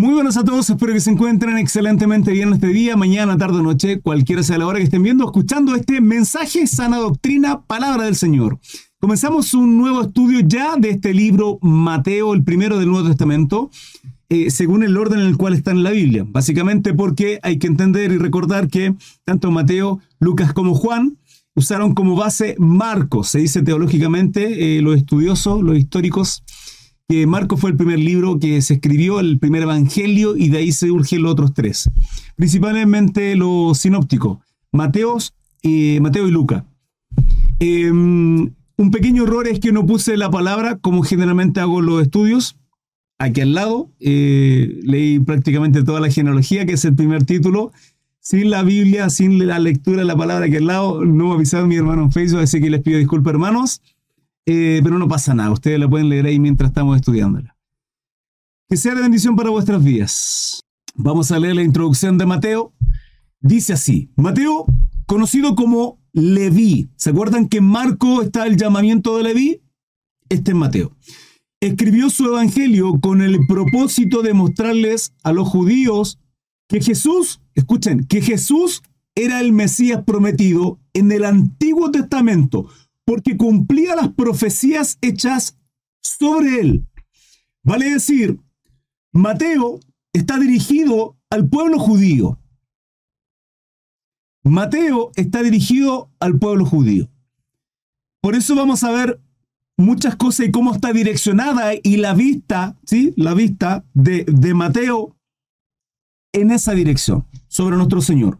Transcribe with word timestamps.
Muy 0.00 0.14
buenas 0.14 0.38
a 0.38 0.44
todos, 0.44 0.70
espero 0.70 0.94
que 0.94 1.00
se 1.00 1.10
encuentren 1.10 1.58
excelentemente 1.58 2.32
bien 2.32 2.54
este 2.54 2.68
día, 2.68 2.96
mañana, 2.96 3.36
tarde, 3.36 3.62
noche, 3.62 4.00
cualquiera 4.00 4.42
sea 4.42 4.56
la 4.56 4.66
hora 4.66 4.78
que 4.78 4.84
estén 4.84 5.02
viendo, 5.02 5.26
escuchando 5.26 5.74
este 5.74 6.00
mensaje, 6.00 6.66
sana 6.66 6.96
doctrina, 6.96 7.60
palabra 7.66 8.04
del 8.04 8.16
Señor. 8.16 8.58
Comenzamos 8.98 9.52
un 9.52 9.76
nuevo 9.76 10.00
estudio 10.00 10.40
ya 10.40 10.76
de 10.76 10.88
este 10.88 11.12
libro 11.12 11.58
Mateo, 11.60 12.32
el 12.32 12.44
primero 12.44 12.78
del 12.78 12.88
Nuevo 12.88 13.08
Testamento, 13.08 13.70
eh, 14.30 14.50
según 14.50 14.84
el 14.84 14.96
orden 14.96 15.20
en 15.20 15.26
el 15.26 15.36
cual 15.36 15.52
está 15.52 15.72
en 15.72 15.82
la 15.82 15.90
Biblia. 15.90 16.24
Básicamente 16.26 16.94
porque 16.94 17.38
hay 17.42 17.58
que 17.58 17.66
entender 17.66 18.10
y 18.10 18.16
recordar 18.16 18.68
que 18.68 18.94
tanto 19.26 19.50
Mateo, 19.50 20.00
Lucas 20.18 20.54
como 20.54 20.74
Juan 20.74 21.18
usaron 21.54 21.92
como 21.92 22.16
base 22.16 22.54
Marcos, 22.58 23.28
se 23.28 23.40
dice 23.40 23.60
teológicamente, 23.60 24.78
eh, 24.78 24.80
los 24.80 24.96
estudiosos, 24.96 25.62
los 25.62 25.76
históricos, 25.76 26.42
que 27.10 27.26
Marcos 27.26 27.60
fue 27.60 27.70
el 27.70 27.76
primer 27.76 27.98
libro 27.98 28.38
que 28.38 28.62
se 28.62 28.74
escribió, 28.74 29.18
el 29.18 29.40
primer 29.40 29.62
evangelio, 29.62 30.36
y 30.36 30.48
de 30.48 30.58
ahí 30.58 30.70
se 30.70 30.92
urgen 30.92 31.22
los 31.22 31.32
otros 31.32 31.52
tres. 31.52 31.90
Principalmente 32.36 33.34
los 33.34 33.78
sinópticos, 33.78 34.38
Mateos, 34.70 35.34
eh, 35.64 35.98
Mateo 36.00 36.28
y 36.28 36.30
Luca. 36.30 36.66
Em, 37.58 38.52
un 38.76 38.90
pequeño 38.92 39.24
error 39.24 39.48
es 39.48 39.58
que 39.58 39.72
no 39.72 39.86
puse 39.86 40.16
la 40.16 40.30
palabra 40.30 40.78
como 40.78 41.02
generalmente 41.02 41.58
hago 41.58 41.80
los 41.80 42.00
estudios. 42.00 42.56
Aquí 43.18 43.40
al 43.40 43.54
lado 43.54 43.90
eh, 43.98 44.78
leí 44.84 45.18
prácticamente 45.18 45.82
toda 45.82 45.98
la 45.98 46.10
genealogía, 46.10 46.64
que 46.64 46.74
es 46.74 46.84
el 46.84 46.94
primer 46.94 47.24
título. 47.24 47.72
Sin 48.20 48.50
la 48.50 48.62
Biblia, 48.62 49.10
sin 49.10 49.44
la 49.48 49.58
lectura 49.58 49.98
de 49.98 50.04
la 50.04 50.16
palabra 50.16 50.46
aquí 50.46 50.56
al 50.56 50.66
lado, 50.66 51.04
no 51.04 51.26
me 51.30 51.34
avisado 51.34 51.66
mi 51.66 51.74
hermano 51.74 52.04
en 52.04 52.12
Facebook, 52.12 52.42
así 52.42 52.60
que 52.60 52.70
les 52.70 52.82
pido 52.82 52.98
disculpas, 52.98 53.32
hermanos. 53.32 53.82
Eh, 54.52 54.80
pero 54.82 54.98
no 54.98 55.06
pasa 55.06 55.32
nada, 55.32 55.52
ustedes 55.52 55.78
la 55.78 55.88
pueden 55.88 56.08
leer 56.08 56.26
ahí 56.26 56.40
mientras 56.40 56.70
estamos 56.70 56.96
estudiándola. 56.96 57.56
Que 58.68 58.76
sea 58.76 58.96
de 58.96 59.02
bendición 59.02 59.36
para 59.36 59.50
vuestras 59.50 59.84
vidas. 59.84 60.64
Vamos 60.96 61.30
a 61.30 61.38
leer 61.38 61.54
la 61.54 61.62
introducción 61.62 62.18
de 62.18 62.26
Mateo. 62.26 62.72
Dice 63.38 63.74
así, 63.74 64.10
Mateo, 64.16 64.66
conocido 65.06 65.54
como 65.54 66.00
Leví. 66.12 66.90
¿Se 66.96 67.10
acuerdan 67.10 67.48
que 67.48 67.58
en 67.58 67.66
Marco 67.66 68.22
está 68.22 68.44
el 68.44 68.56
llamamiento 68.56 69.16
de 69.16 69.22
Leví? 69.22 69.62
Este 70.28 70.50
es 70.50 70.56
Mateo. 70.56 70.96
Escribió 71.60 72.10
su 72.10 72.26
evangelio 72.26 72.98
con 73.00 73.22
el 73.22 73.38
propósito 73.46 74.20
de 74.20 74.34
mostrarles 74.34 75.14
a 75.22 75.32
los 75.32 75.48
judíos 75.48 76.18
que 76.68 76.80
Jesús, 76.80 77.40
escuchen, 77.54 78.04
que 78.04 78.20
Jesús 78.20 78.82
era 79.14 79.38
el 79.38 79.52
Mesías 79.52 80.02
prometido 80.04 80.80
en 80.92 81.12
el 81.12 81.24
Antiguo 81.24 81.92
Testamento, 81.92 82.68
porque 83.10 83.36
cumplía 83.36 83.96
las 83.96 84.10
profecías 84.10 84.96
hechas 85.00 85.58
sobre 86.00 86.60
él. 86.60 86.86
Vale 87.64 87.90
decir, 87.90 88.38
Mateo 89.12 89.80
está 90.12 90.38
dirigido 90.38 91.18
al 91.28 91.48
pueblo 91.48 91.80
judío. 91.80 92.38
Mateo 94.44 95.10
está 95.16 95.42
dirigido 95.42 96.12
al 96.20 96.38
pueblo 96.38 96.64
judío. 96.64 97.10
Por 98.20 98.36
eso 98.36 98.54
vamos 98.54 98.84
a 98.84 98.92
ver 98.92 99.20
muchas 99.76 100.14
cosas 100.14 100.46
y 100.46 100.52
cómo 100.52 100.72
está 100.72 100.92
direccionada 100.92 101.72
y 101.82 101.96
la 101.96 102.14
vista, 102.14 102.78
¿sí? 102.84 103.12
La 103.16 103.34
vista 103.34 103.84
de, 103.92 104.24
Mateo 104.54 105.16
en 106.32 106.52
esa 106.52 106.74
dirección, 106.74 107.26
sobre 107.48 107.76
nuestro 107.76 108.02
Señor. 108.02 108.38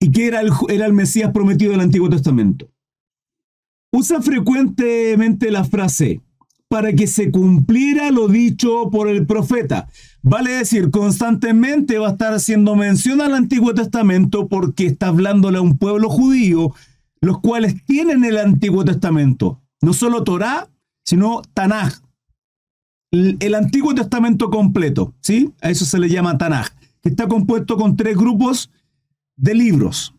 Y 0.00 0.12
que 0.12 0.28
era 0.28 0.40
el, 0.40 0.50
era 0.70 0.86
el 0.86 0.94
Mesías 0.94 1.30
prometido 1.30 1.72
del 1.72 1.82
Antiguo 1.82 2.08
Testamento. 2.08 2.70
Usa 3.98 4.22
frecuentemente 4.22 5.50
la 5.50 5.64
frase 5.64 6.20
para 6.68 6.92
que 6.92 7.08
se 7.08 7.32
cumpliera 7.32 8.12
lo 8.12 8.28
dicho 8.28 8.90
por 8.92 9.08
el 9.08 9.26
profeta. 9.26 9.88
Vale 10.22 10.52
decir, 10.52 10.92
constantemente 10.92 11.98
va 11.98 12.06
a 12.06 12.12
estar 12.12 12.32
haciendo 12.32 12.76
mención 12.76 13.20
al 13.20 13.34
Antiguo 13.34 13.74
Testamento 13.74 14.46
porque 14.46 14.86
está 14.86 15.08
hablándole 15.08 15.58
a 15.58 15.62
un 15.62 15.78
pueblo 15.78 16.08
judío, 16.10 16.72
los 17.20 17.40
cuales 17.40 17.84
tienen 17.86 18.22
el 18.22 18.38
Antiguo 18.38 18.84
Testamento. 18.84 19.60
No 19.82 19.92
solo 19.92 20.22
Torah, 20.22 20.68
sino 21.04 21.42
Tanaj. 21.52 21.94
El 23.10 23.52
Antiguo 23.56 23.96
Testamento 23.96 24.48
completo, 24.48 25.12
¿sí? 25.22 25.52
A 25.60 25.70
eso 25.70 25.84
se 25.84 25.98
le 25.98 26.08
llama 26.08 26.38
Tanaj, 26.38 26.68
que 27.02 27.08
está 27.08 27.26
compuesto 27.26 27.76
con 27.76 27.96
tres 27.96 28.16
grupos 28.16 28.70
de 29.34 29.56
libros. 29.56 30.14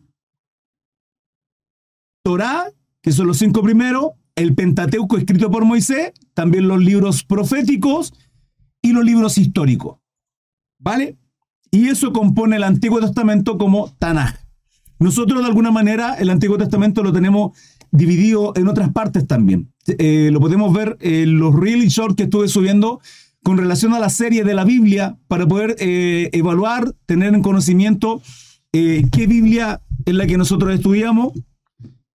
Torah, 2.22 2.70
que 3.02 3.12
son 3.12 3.26
los 3.26 3.38
cinco 3.38 3.62
primeros, 3.62 4.12
el 4.36 4.54
Pentateuco 4.54 5.16
escrito 5.16 5.50
por 5.50 5.64
Moisés, 5.64 6.12
también 6.34 6.68
los 6.68 6.82
libros 6.82 7.24
proféticos 7.24 8.12
y 8.82 8.92
los 8.92 9.04
libros 9.04 9.38
históricos. 9.38 9.98
¿Vale? 10.78 11.18
Y 11.70 11.88
eso 11.88 12.12
compone 12.12 12.56
el 12.56 12.64
Antiguo 12.64 13.00
Testamento 13.00 13.58
como 13.58 13.94
Tanaj. 13.98 14.36
Nosotros 14.98 15.40
de 15.40 15.48
alguna 15.48 15.70
manera 15.70 16.14
el 16.14 16.30
Antiguo 16.30 16.58
Testamento 16.58 17.02
lo 17.02 17.12
tenemos 17.12 17.56
dividido 17.90 18.52
en 18.56 18.68
otras 18.68 18.92
partes 18.92 19.26
también. 19.26 19.72
Eh, 19.86 20.30
lo 20.32 20.40
podemos 20.40 20.72
ver 20.72 20.96
en 21.00 21.38
los 21.38 21.54
really 21.54 21.88
short 21.88 22.16
que 22.16 22.24
estuve 22.24 22.48
subiendo 22.48 23.00
con 23.42 23.56
relación 23.56 23.94
a 23.94 23.98
la 23.98 24.10
serie 24.10 24.44
de 24.44 24.54
la 24.54 24.64
Biblia 24.64 25.18
para 25.26 25.46
poder 25.46 25.76
eh, 25.78 26.28
evaluar, 26.32 26.94
tener 27.06 27.34
en 27.34 27.42
conocimiento 27.42 28.20
eh, 28.72 29.04
qué 29.10 29.26
Biblia 29.26 29.80
es 30.04 30.14
la 30.14 30.26
que 30.26 30.36
nosotros 30.36 30.74
estudiamos 30.74 31.32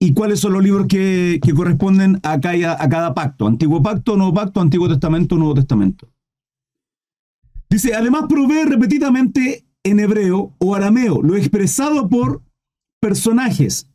y 0.03 0.13
cuáles 0.13 0.41
son 0.41 0.51
los 0.51 0.61
libros 0.61 0.87
que, 0.87 1.39
corresponden 1.55 2.19
a 2.23 2.37
cada, 2.41 2.73
a 2.73 2.89
cada 2.89 3.13
pacto. 3.13 3.47
Antiguo 3.47 3.81
pacto, 3.81 4.17
nuevo 4.17 4.33
pacto, 4.33 4.59
Antiguo 4.59 4.89
Testamento, 4.89 5.37
Nuevo 5.37 5.53
Testamento. 5.53 6.11
Dice, 7.69 7.95
además 7.95 8.25
provee 8.27 8.65
repetidamente 8.65 9.65
en 9.81 10.01
hebreo 10.01 10.55
o 10.57 10.75
arameo 10.75 11.21
lo 11.21 11.37
expresado 11.37 12.09
por 12.09 12.41
personajes, 12.99 13.89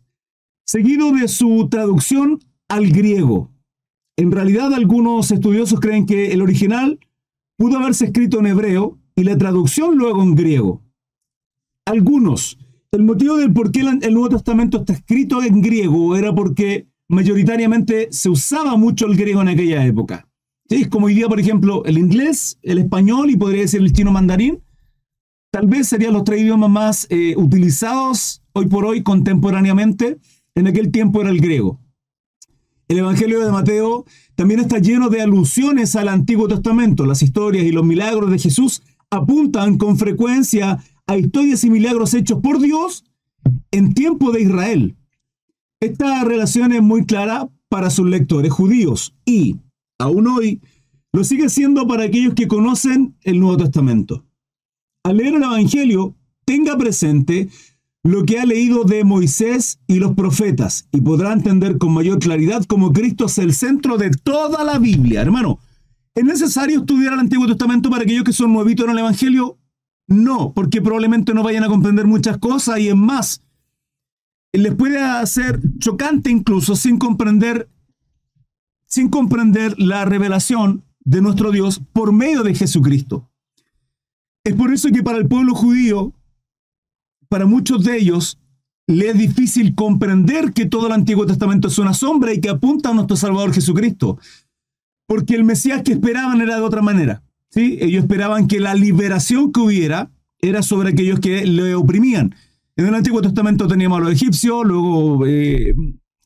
seguido 0.67 1.13
de 1.13 1.29
su 1.29 1.69
traducción 1.69 2.39
al 2.69 2.89
griego. 2.89 3.53
En 4.17 4.33
realidad 4.33 4.73
algunos 4.73 5.31
estudiosos 5.31 5.79
creen 5.79 6.07
que 6.07 6.33
el 6.33 6.41
original 6.41 6.99
pudo 7.59 7.77
haberse 7.77 8.07
escrito 8.07 8.39
en 8.39 8.47
hebreo 8.47 8.99
y 9.15 9.25
la 9.25 9.37
traducción 9.37 9.99
luego 9.99 10.23
en 10.23 10.35
griego. 10.35 10.81
Algunos, 11.85 12.59
el 12.93 13.03
motivo 13.03 13.37
del 13.37 13.53
por 13.53 13.71
qué 13.71 13.81
el 13.81 14.15
Nuevo 14.15 14.31
Testamento 14.31 14.79
está 14.79 14.95
escrito 14.95 15.43
en 15.43 15.61
griego 15.61 16.17
era 16.17 16.35
porque 16.35 16.89
mayoritariamente 17.09 18.09
se 18.11 18.31
usaba 18.31 18.77
mucho 18.77 19.07
el 19.07 19.17
griego 19.17 19.43
en 19.43 19.49
aquella 19.49 19.85
época. 19.85 20.29
Es 20.69 20.89
como 20.89 21.07
hoy 21.07 21.23
por 21.25 21.41
ejemplo, 21.41 21.85
el 21.85 21.99
inglés, 21.99 22.59
el 22.63 22.79
español 22.79 23.31
y 23.31 23.37
podría 23.37 23.63
decir 23.63 23.81
el 23.81 23.93
chino 23.93 24.13
mandarín. 24.13 24.63
Tal 25.51 25.67
vez 25.67 25.89
serían 25.89 26.13
los 26.13 26.25
tres 26.25 26.43
idiomas 26.43 26.71
más 26.71 27.07
eh, 27.11 27.35
utilizados 27.37 28.43
hoy 28.53 28.67
por 28.67 28.85
hoy 28.85 29.03
contemporáneamente. 29.03 30.19
En 30.55 30.67
aquel 30.67 30.91
tiempo 30.91 31.21
era 31.21 31.31
el 31.31 31.41
griego. 31.41 31.81
El 32.87 32.99
Evangelio 32.99 33.45
de 33.45 33.53
Mateo 33.53 34.05
también 34.35 34.61
está 34.61 34.79
lleno 34.79 35.09
de 35.09 35.23
alusiones 35.23 35.95
al 35.97 36.09
Antiguo 36.09 36.49
Testamento. 36.49 37.07
Las 37.07 37.23
historias 37.23 37.65
y 37.65 37.73
los 37.73 37.85
milagros 37.85 38.31
de 38.31 38.39
Jesús 38.39 38.83
apuntan 39.11 39.79
con 39.79 39.99
frecuencia 39.99 40.79
a 41.09 41.17
historias 41.17 41.65
y 41.65 41.71
milagros 41.71 42.15
hechos 42.15 42.39
por 42.41 42.61
Dios 42.61 43.05
en 43.73 43.95
tiempo 43.95 44.31
de 44.31 44.43
Israel. 44.43 44.97
Esta 45.81 46.23
relación 46.25 46.73
es 46.73 46.83
muy 46.83 47.05
clara 47.05 47.49
para 47.69 47.91
sus 47.91 48.07
lectores 48.07 48.53
judíos 48.53 49.15
y, 49.25 49.57
aún 49.99 50.29
hoy, 50.29 50.61
lo 51.13 51.25
sigue 51.25 51.49
siendo 51.49 51.87
para 51.89 52.05
aquellos 52.05 52.35
que 52.35 52.47
conocen 52.47 53.17
el 53.23 53.41
Nuevo 53.41 53.57
Testamento. 53.57 54.27
Al 55.03 55.17
leer 55.17 55.35
el 55.35 55.43
Evangelio, 55.43 56.15
tenga 56.45 56.77
presente 56.77 57.49
lo 58.05 58.25
que 58.25 58.39
ha 58.39 58.45
leído 58.45 58.85
de 58.85 59.05
Moisés 59.05 59.81
y 59.87 59.99
los 59.99 60.15
profetas 60.15 60.89
y 60.93 61.01
podrá 61.01 61.33
entender 61.33 61.79
con 61.79 61.93
mayor 61.93 62.19
claridad 62.19 62.65
cómo 62.65 62.93
Cristo 62.93 63.27
es 63.27 63.39
el 63.39 63.55
centro 63.55 63.97
de 63.97 64.11
toda 64.11 64.63
la 64.65 64.79
Biblia. 64.79 65.23
Hermano, 65.23 65.59
¿es 66.15 66.25
necesario 66.25 66.81
estudiar 66.81 67.15
el 67.15 67.21
Antiguo 67.21 67.47
Testamento 67.47 67.89
para 67.89 68.03
aquellos 68.03 68.25
que 68.25 68.33
son 68.33 68.53
nuevitos 68.53 68.85
en 68.85 68.93
el 68.93 68.99
Evangelio? 68.99 69.58
No, 70.09 70.53
porque 70.55 70.81
probablemente 70.81 71.35
no 71.35 71.43
vayan 71.43 71.65
a 71.65 71.69
comprender 71.69 72.07
muchas 72.07 72.39
cosas 72.39 72.81
y 72.81 72.89
es 72.89 72.97
más, 72.97 73.43
les 74.53 74.75
puede 74.75 74.99
hacer 75.01 75.61
chocante 75.79 76.31
incluso 76.31 76.75
sin 76.75 76.99
comprender, 76.99 77.69
sin 78.87 79.11
comprender 79.11 79.79
la 79.79 80.07
revelación 80.07 80.83
de 81.01 81.21
nuestro 81.21 81.53
Dios 81.53 81.81
por 81.93 82.13
medio 82.13 82.43
de 82.43 82.55
Jesucristo. 82.55 83.31
Es 84.45 84.55
por 84.55 84.73
eso 84.73 84.89
que 84.91 85.03
para 85.03 85.19
el 85.19 85.29
pueblo 85.29 85.55
judío, 85.55 86.15
para 87.29 87.45
muchos 87.45 87.85
de 87.85 87.99
ellos, 87.99 88.39
le 88.87 89.11
es 89.11 89.19
difícil 89.19 89.75
comprender 89.75 90.55
que 90.55 90.65
todo 90.65 90.87
el 90.87 90.95
Antiguo 90.95 91.27
Testamento 91.27 91.69
es 91.69 91.79
una 91.79 91.93
sombra 91.93 92.33
y 92.33 92.41
que 92.41 92.49
apunta 92.49 92.89
a 92.89 92.95
nuestro 92.95 93.17
Salvador 93.17 93.53
Jesucristo. 93.53 94.19
Porque 95.07 95.35
el 95.35 95.45
Mesías 95.45 95.83
que 95.83 95.93
esperaban 95.93 96.41
era 96.41 96.57
de 96.57 96.63
otra 96.63 96.81
manera. 96.81 97.23
Ellos 97.55 98.03
esperaban 98.03 98.47
que 98.47 98.61
la 98.61 98.75
liberación 98.75 99.53
que 99.53 99.61
hubiera 99.61 100.11
era 100.41 100.63
sobre 100.63 100.91
aquellos 100.91 101.21
que 101.21 101.45
le 101.47 101.75
oprimían. 101.75 102.35
En 102.77 102.87
el 102.87 102.95
Antiguo 102.95 103.21
Testamento 103.21 103.67
teníamos 103.67 103.99
a 103.99 104.03
los 104.03 104.13
egipcios, 104.13 104.65
luego 104.65 105.27
eh, 105.27 105.75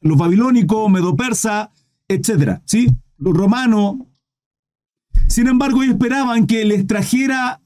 los 0.03 0.19
babilónicos, 0.19 0.91
medo-persa, 0.91 1.71
etc. 2.09 2.61
¿sí? 2.67 2.89
Los 3.17 3.35
romanos. 3.35 3.97
Sin 5.29 5.47
embargo, 5.47 5.83
ellos 5.83 5.95
esperaban 5.95 6.47
que 6.47 6.65
les 6.65 6.87
trajera 6.87 7.63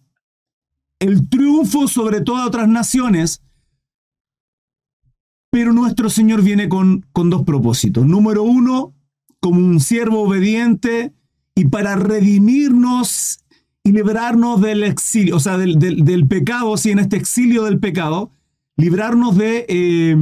el 1.00 1.28
triunfo 1.28 1.88
sobre 1.88 2.20
todas 2.20 2.46
otras 2.46 2.68
naciones, 2.68 3.42
pero 5.50 5.72
nuestro 5.72 6.10
Señor 6.10 6.42
viene 6.42 6.68
con, 6.68 7.04
con 7.12 7.28
dos 7.28 7.42
propósitos. 7.42 8.06
Número 8.06 8.44
uno, 8.44 8.94
como 9.40 9.58
un 9.58 9.80
siervo 9.80 10.22
obediente 10.22 11.12
y 11.54 11.64
para 11.66 11.96
redimirnos 11.96 13.40
y 13.86 13.92
librarnos 13.92 14.60
del 14.60 14.82
exilio, 14.82 15.36
o 15.36 15.40
sea, 15.40 15.56
del, 15.56 16.26
pecado, 16.26 16.76
si 16.76 16.90
en 16.90 16.98
este 16.98 17.16
exilio 17.16 17.62
del 17.62 17.78
pecado, 17.78 18.32
librarnos 18.76 19.36
de 19.36 19.64
eh, 19.68 20.16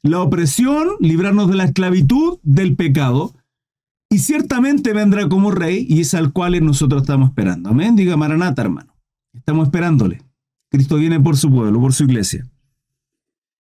la 0.00 0.22
opresión, 0.22 0.88
librarnos 0.98 1.50
de 1.50 1.56
la 1.56 1.64
esclavitud 1.64 2.38
del 2.42 2.74
pecado, 2.74 3.34
y 4.08 4.20
ciertamente 4.20 4.94
vendrá 4.94 5.28
como 5.28 5.50
rey, 5.50 5.86
y 5.86 6.00
es 6.00 6.14
al 6.14 6.32
cual 6.32 6.64
nosotros 6.64 7.02
estamos 7.02 7.28
esperando. 7.28 7.68
Amén. 7.68 7.96
Diga 7.96 8.16
Maranata, 8.16 8.62
hermano. 8.62 8.96
Estamos 9.34 9.66
esperándole. 9.66 10.22
Cristo 10.70 10.96
viene 10.96 11.20
por 11.20 11.36
su 11.36 11.50
pueblo, 11.50 11.80
por 11.80 11.92
su 11.92 12.04
iglesia. 12.04 12.48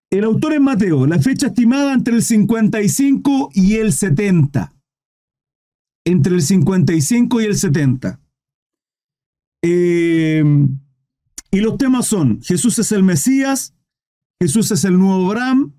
El 0.10 0.24
autor 0.24 0.54
es 0.54 0.62
Mateo, 0.62 1.06
la 1.08 1.20
fecha 1.20 1.48
estimada 1.48 1.94
entre 1.94 2.16
el 2.16 2.24
55 2.24 3.50
y 3.54 3.76
el 3.76 3.92
70. 3.92 4.74
Entre 6.06 6.36
el 6.36 6.42
55 6.42 7.42
y 7.42 7.44
el 7.44 7.58
70. 7.58 8.21
Eh, 9.64 10.44
y 11.52 11.60
los 11.60 11.78
temas 11.78 12.08
son, 12.08 12.42
Jesús 12.42 12.80
es 12.80 12.92
el 12.92 13.04
Mesías, 13.04 13.74
Jesús 14.42 14.72
es 14.72 14.86
el 14.86 14.98
nuevo 14.98 15.28
Abraham, 15.28 15.74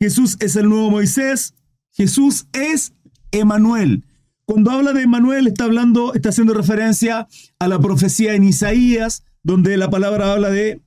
Jesús 0.00 0.36
es 0.40 0.56
el 0.56 0.68
nuevo 0.68 0.90
Moisés, 0.90 1.54
Jesús 1.92 2.46
es 2.52 2.94
Emanuel. 3.32 4.04
Cuando 4.46 4.70
habla 4.70 4.92
de 4.92 5.02
Emanuel 5.02 5.46
está 5.46 5.64
hablando, 5.64 6.14
está 6.14 6.28
haciendo 6.28 6.54
referencia 6.54 7.26
a 7.58 7.68
la 7.68 7.78
profecía 7.80 8.34
en 8.34 8.44
Isaías, 8.44 9.24
donde 9.42 9.76
la 9.76 9.90
palabra 9.90 10.32
habla 10.32 10.50
de 10.50 10.80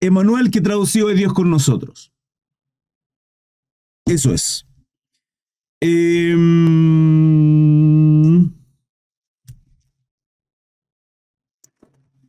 Emanuel 0.00 0.50
que 0.50 0.60
tradució 0.60 1.08
de 1.08 1.14
Dios 1.14 1.32
con 1.32 1.50
nosotros. 1.50 2.12
Eso 4.06 4.32
es. 4.32 4.66
Eh, 5.80 6.34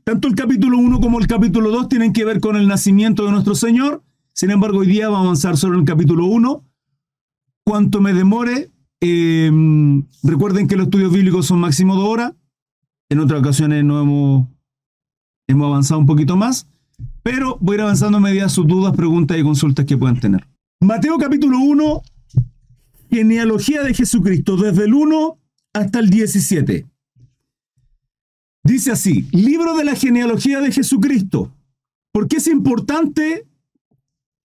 Tanto 0.09 0.27
el 0.27 0.33
capítulo 0.33 0.79
1 0.79 1.01
como 1.01 1.19
el 1.19 1.27
capítulo 1.27 1.69
2 1.69 1.87
tienen 1.87 2.13
que 2.13 2.25
ver 2.25 2.39
con 2.39 2.55
el 2.55 2.67
nacimiento 2.67 3.25
de 3.25 3.31
nuestro 3.31 3.53
Señor. 3.53 4.01
Sin 4.33 4.49
embargo, 4.49 4.79
hoy 4.79 4.87
día 4.87 5.07
vamos 5.07 5.19
a 5.19 5.25
avanzar 5.25 5.55
solo 5.55 5.75
en 5.75 5.81
el 5.81 5.85
capítulo 5.85 6.25
1. 6.25 6.65
Cuanto 7.63 8.01
me 8.01 8.11
demore, 8.11 8.71
eh, 9.01 9.51
recuerden 10.23 10.67
que 10.67 10.77
los 10.77 10.87
estudios 10.87 11.13
bíblicos 11.13 11.45
son 11.45 11.59
máximo 11.59 11.95
de 11.95 12.01
hora. 12.01 12.35
En 13.09 13.19
otras 13.19 13.39
ocasiones 13.39 13.85
no 13.85 14.01
hemos, 14.01 14.47
hemos 15.45 15.67
avanzado 15.67 15.99
un 15.99 16.07
poquito 16.07 16.35
más. 16.35 16.67
Pero 17.21 17.59
voy 17.61 17.75
a 17.75 17.75
ir 17.75 17.81
avanzando 17.81 18.17
a 18.17 18.21
medida 18.21 18.49
sus 18.49 18.65
dudas, 18.65 18.95
preguntas 18.95 19.37
y 19.37 19.43
consultas 19.43 19.85
que 19.85 19.95
puedan 19.95 20.19
tener. 20.19 20.47
Mateo 20.81 21.19
capítulo 21.19 21.59
1, 21.59 22.01
genealogía 23.11 23.83
de 23.83 23.93
Jesucristo, 23.93 24.57
desde 24.57 24.85
el 24.85 24.95
1 24.95 25.37
hasta 25.73 25.99
el 25.99 26.09
17. 26.09 26.87
Dice 28.69 28.91
así, 28.91 29.27
libro 29.31 29.75
de 29.75 29.83
la 29.83 29.95
genealogía 29.95 30.61
de 30.61 30.71
Jesucristo. 30.71 31.51
¿Por 32.11 32.27
qué 32.27 32.37
es 32.37 32.45
importante 32.45 33.47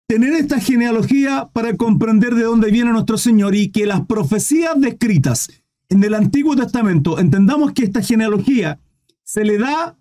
tener 0.07 0.33
esta 0.35 0.61
genealogía 0.61 1.51
para 1.53 1.77
comprender 1.77 2.37
de 2.37 2.45
dónde 2.45 2.71
viene 2.71 2.93
nuestro 2.93 3.19
Señor 3.19 3.57
y 3.57 3.73
que 3.73 3.85
las 3.85 4.07
profecías 4.07 4.81
descritas 4.81 5.51
en 5.89 6.05
el 6.05 6.15
Antiguo 6.15 6.55
Testamento, 6.55 7.19
entendamos 7.19 7.73
que 7.73 7.83
esta 7.83 8.01
genealogía 8.01 8.79
se 9.25 9.45
le 9.45 9.59
da 9.59 9.99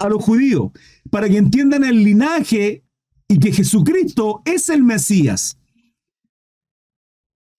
a 0.00 0.08
los 0.08 0.20
judíos 0.20 0.72
para 1.08 1.28
que 1.28 1.36
entiendan 1.36 1.84
el 1.84 2.02
linaje 2.02 2.82
y 3.28 3.38
que 3.38 3.52
Jesucristo 3.52 4.42
es 4.44 4.68
el 4.68 4.82
Mesías. 4.82 5.58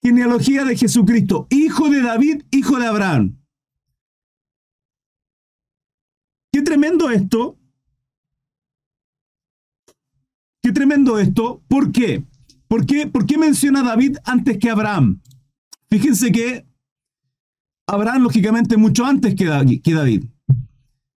Genealogía 0.04 0.66
de 0.66 0.76
Jesucristo, 0.76 1.48
hijo 1.50 1.90
de 1.90 2.02
David, 2.02 2.44
hijo 2.52 2.80
de 2.80 2.86
Abraham. 2.86 3.45
Tremendo 6.66 7.10
esto. 7.10 7.58
Qué 10.62 10.74
tremendo 10.74 11.18
esto. 11.18 11.64
¿Por 11.70 11.94
qué? 11.94 12.26
¿Por 12.68 12.86
qué, 12.86 13.08
¿Por 13.08 13.26
qué 13.26 13.38
menciona 13.38 13.84
David 13.84 14.18
antes 14.26 14.58
que 14.58 14.70
Abraham? 14.70 15.22
Fíjense 15.90 16.32
que 16.34 16.66
Abraham, 17.88 18.24
lógicamente, 18.24 18.76
mucho 18.76 19.06
antes 19.06 19.36
que 19.36 19.46
David. 19.46 20.26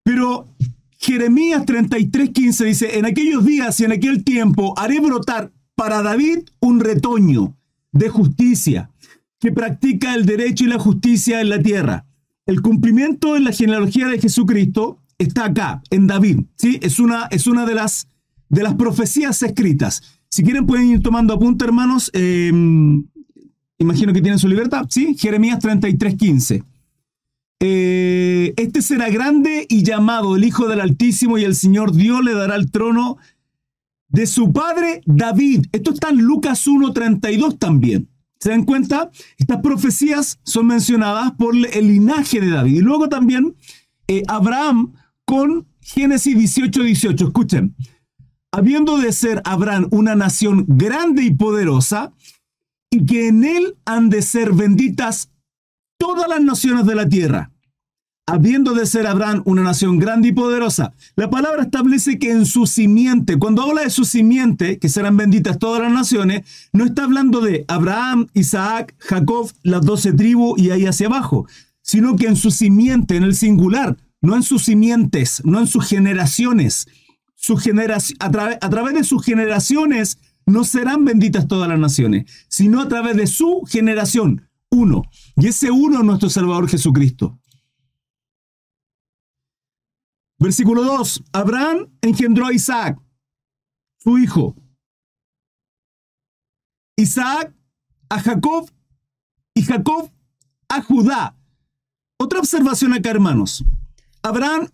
Pero 0.03 0.53
Jeremías 0.97 1.65
33:15 1.65 2.65
dice, 2.65 2.97
en 2.97 3.05
aquellos 3.05 3.45
días 3.45 3.79
y 3.79 3.85
en 3.85 3.93
aquel 3.93 4.23
tiempo 4.23 4.77
haré 4.77 4.99
brotar 4.99 5.51
para 5.75 6.01
David 6.01 6.39
un 6.59 6.79
retoño 6.79 7.57
de 7.91 8.09
justicia 8.09 8.91
que 9.39 9.51
practica 9.51 10.15
el 10.15 10.25
derecho 10.25 10.65
y 10.65 10.67
la 10.67 10.79
justicia 10.79 11.41
en 11.41 11.49
la 11.49 11.61
tierra. 11.61 12.05
El 12.45 12.61
cumplimiento 12.61 13.35
en 13.35 13.43
la 13.43 13.51
genealogía 13.51 14.07
de 14.07 14.19
Jesucristo 14.19 15.01
está 15.17 15.45
acá, 15.45 15.81
en 15.89 16.07
David. 16.07 16.41
¿sí? 16.55 16.79
Es, 16.81 16.99
una, 16.99 17.27
es 17.31 17.47
una 17.47 17.65
de 17.65 17.75
las, 17.75 18.09
de 18.49 18.63
las 18.63 18.75
profecías 18.75 19.41
escritas. 19.41 20.01
Si 20.29 20.43
quieren 20.43 20.65
pueden 20.65 20.89
ir 20.89 21.01
tomando 21.01 21.33
apunte, 21.33 21.65
hermanos. 21.65 22.11
Em, 22.13 23.05
imagino 23.77 24.13
que 24.13 24.21
tienen 24.21 24.39
su 24.39 24.47
libertad. 24.47 24.85
¿sí? 24.89 25.15
Jeremías 25.17 25.59
33:15. 25.59 26.63
Eh, 27.59 28.53
este 28.55 28.83
será 28.83 29.09
grande 29.09 29.65
y 29.67 29.83
llamado 29.83 30.35
el 30.35 30.43
Hijo 30.43 30.67
del 30.67 30.79
Altísimo 30.79 31.39
y 31.39 31.43
el 31.43 31.55
Señor 31.55 31.91
Dios 31.91 32.23
le 32.23 32.33
dará 32.33 32.55
el 32.55 32.69
trono 32.69 33.17
de 34.09 34.27
su 34.27 34.53
padre 34.53 35.01
David. 35.05 35.65
Esto 35.71 35.91
está 35.91 36.09
en 36.09 36.19
Lucas 36.19 36.67
1.32 36.67 37.57
también. 37.57 38.09
¿Se 38.39 38.49
dan 38.49 38.63
cuenta? 38.63 39.09
Estas 39.39 39.61
profecías 39.61 40.39
son 40.43 40.67
mencionadas 40.67 41.31
por 41.31 41.55
el 41.55 41.87
linaje 41.87 42.39
de 42.39 42.49
David. 42.51 42.75
Y 42.75 42.81
luego 42.81 43.09
también 43.09 43.55
eh, 44.07 44.21
Abraham 44.27 44.93
con 45.27 45.67
Génesis 45.81 46.37
18, 46.37 46.83
18. 46.83 47.25
Escuchen, 47.27 47.75
habiendo 48.51 48.97
de 48.97 49.11
ser 49.11 49.41
Abraham 49.43 49.87
una 49.91 50.15
nación 50.15 50.65
grande 50.67 51.23
y 51.23 51.31
poderosa, 51.31 52.13
y 52.89 53.05
que 53.05 53.27
en 53.27 53.43
él 53.43 53.75
han 53.85 54.09
de 54.09 54.21
ser 54.21 54.53
benditas 54.53 55.29
todas 55.99 56.29
las 56.29 56.41
naciones 56.41 56.85
de 56.85 56.95
la 56.95 57.09
tierra. 57.09 57.51
Habiendo 58.25 58.73
de 58.73 58.85
ser 58.85 59.05
Abraham 59.05 59.41
una 59.45 59.63
nación 59.63 59.99
grande 59.99 60.29
y 60.29 60.31
poderosa, 60.31 60.93
la 61.15 61.29
palabra 61.29 61.63
establece 61.63 62.19
que 62.19 62.31
en 62.31 62.45
su 62.45 62.65
simiente, 62.65 63.37
cuando 63.37 63.63
habla 63.63 63.81
de 63.81 63.89
su 63.89 64.05
simiente, 64.05 64.79
que 64.79 64.89
serán 64.89 65.17
benditas 65.17 65.59
todas 65.59 65.81
las 65.81 65.91
naciones, 65.91 66.69
no 66.71 66.85
está 66.85 67.03
hablando 67.03 67.41
de 67.41 67.65
Abraham, 67.67 68.27
Isaac, 68.33 68.95
Jacob, 68.99 69.51
las 69.63 69.85
doce 69.85 70.13
tribus 70.13 70.57
y 70.59 70.71
ahí 70.71 70.85
hacia 70.85 71.07
abajo, 71.07 71.47
sino 71.81 72.15
que 72.15 72.27
en 72.27 72.37
su 72.37 72.51
simiente, 72.51 73.15
en 73.17 73.23
el 73.23 73.35
singular, 73.35 73.97
no 74.21 74.35
en 74.35 74.43
sus 74.43 74.63
simientes, 74.63 75.41
no 75.45 75.59
en 75.59 75.67
sus 75.67 75.87
generaciones. 75.87 76.87
Su 77.35 77.53
a, 77.55 77.97
a 78.19 78.69
través 78.69 78.93
de 78.93 79.03
sus 79.03 79.23
generaciones 79.23 80.19
no 80.45 80.63
serán 80.63 81.05
benditas 81.05 81.47
todas 81.47 81.69
las 81.69 81.77
naciones, 81.77 82.31
sino 82.47 82.81
a 82.81 82.87
través 82.87 83.15
de 83.15 83.27
su 83.27 83.63
generación, 83.67 84.49
uno. 84.71 85.03
Y 85.35 85.47
ese 85.47 85.69
uno 85.69 85.99
es 85.99 86.05
nuestro 86.05 86.29
Salvador 86.29 86.69
Jesucristo. 86.69 87.39
Versículo 90.39 90.83
2. 90.83 91.23
Abraham 91.33 91.89
engendró 92.01 92.47
a 92.47 92.53
Isaac, 92.53 92.97
su 93.97 94.17
hijo. 94.17 94.55
Isaac 96.95 97.53
a 98.09 98.19
Jacob 98.19 98.71
y 99.53 99.63
Jacob 99.63 100.11
a 100.69 100.81
Judá. 100.81 101.37
Otra 102.17 102.39
observación 102.39 102.93
acá, 102.93 103.09
hermanos. 103.11 103.63
Abraham 104.27 104.67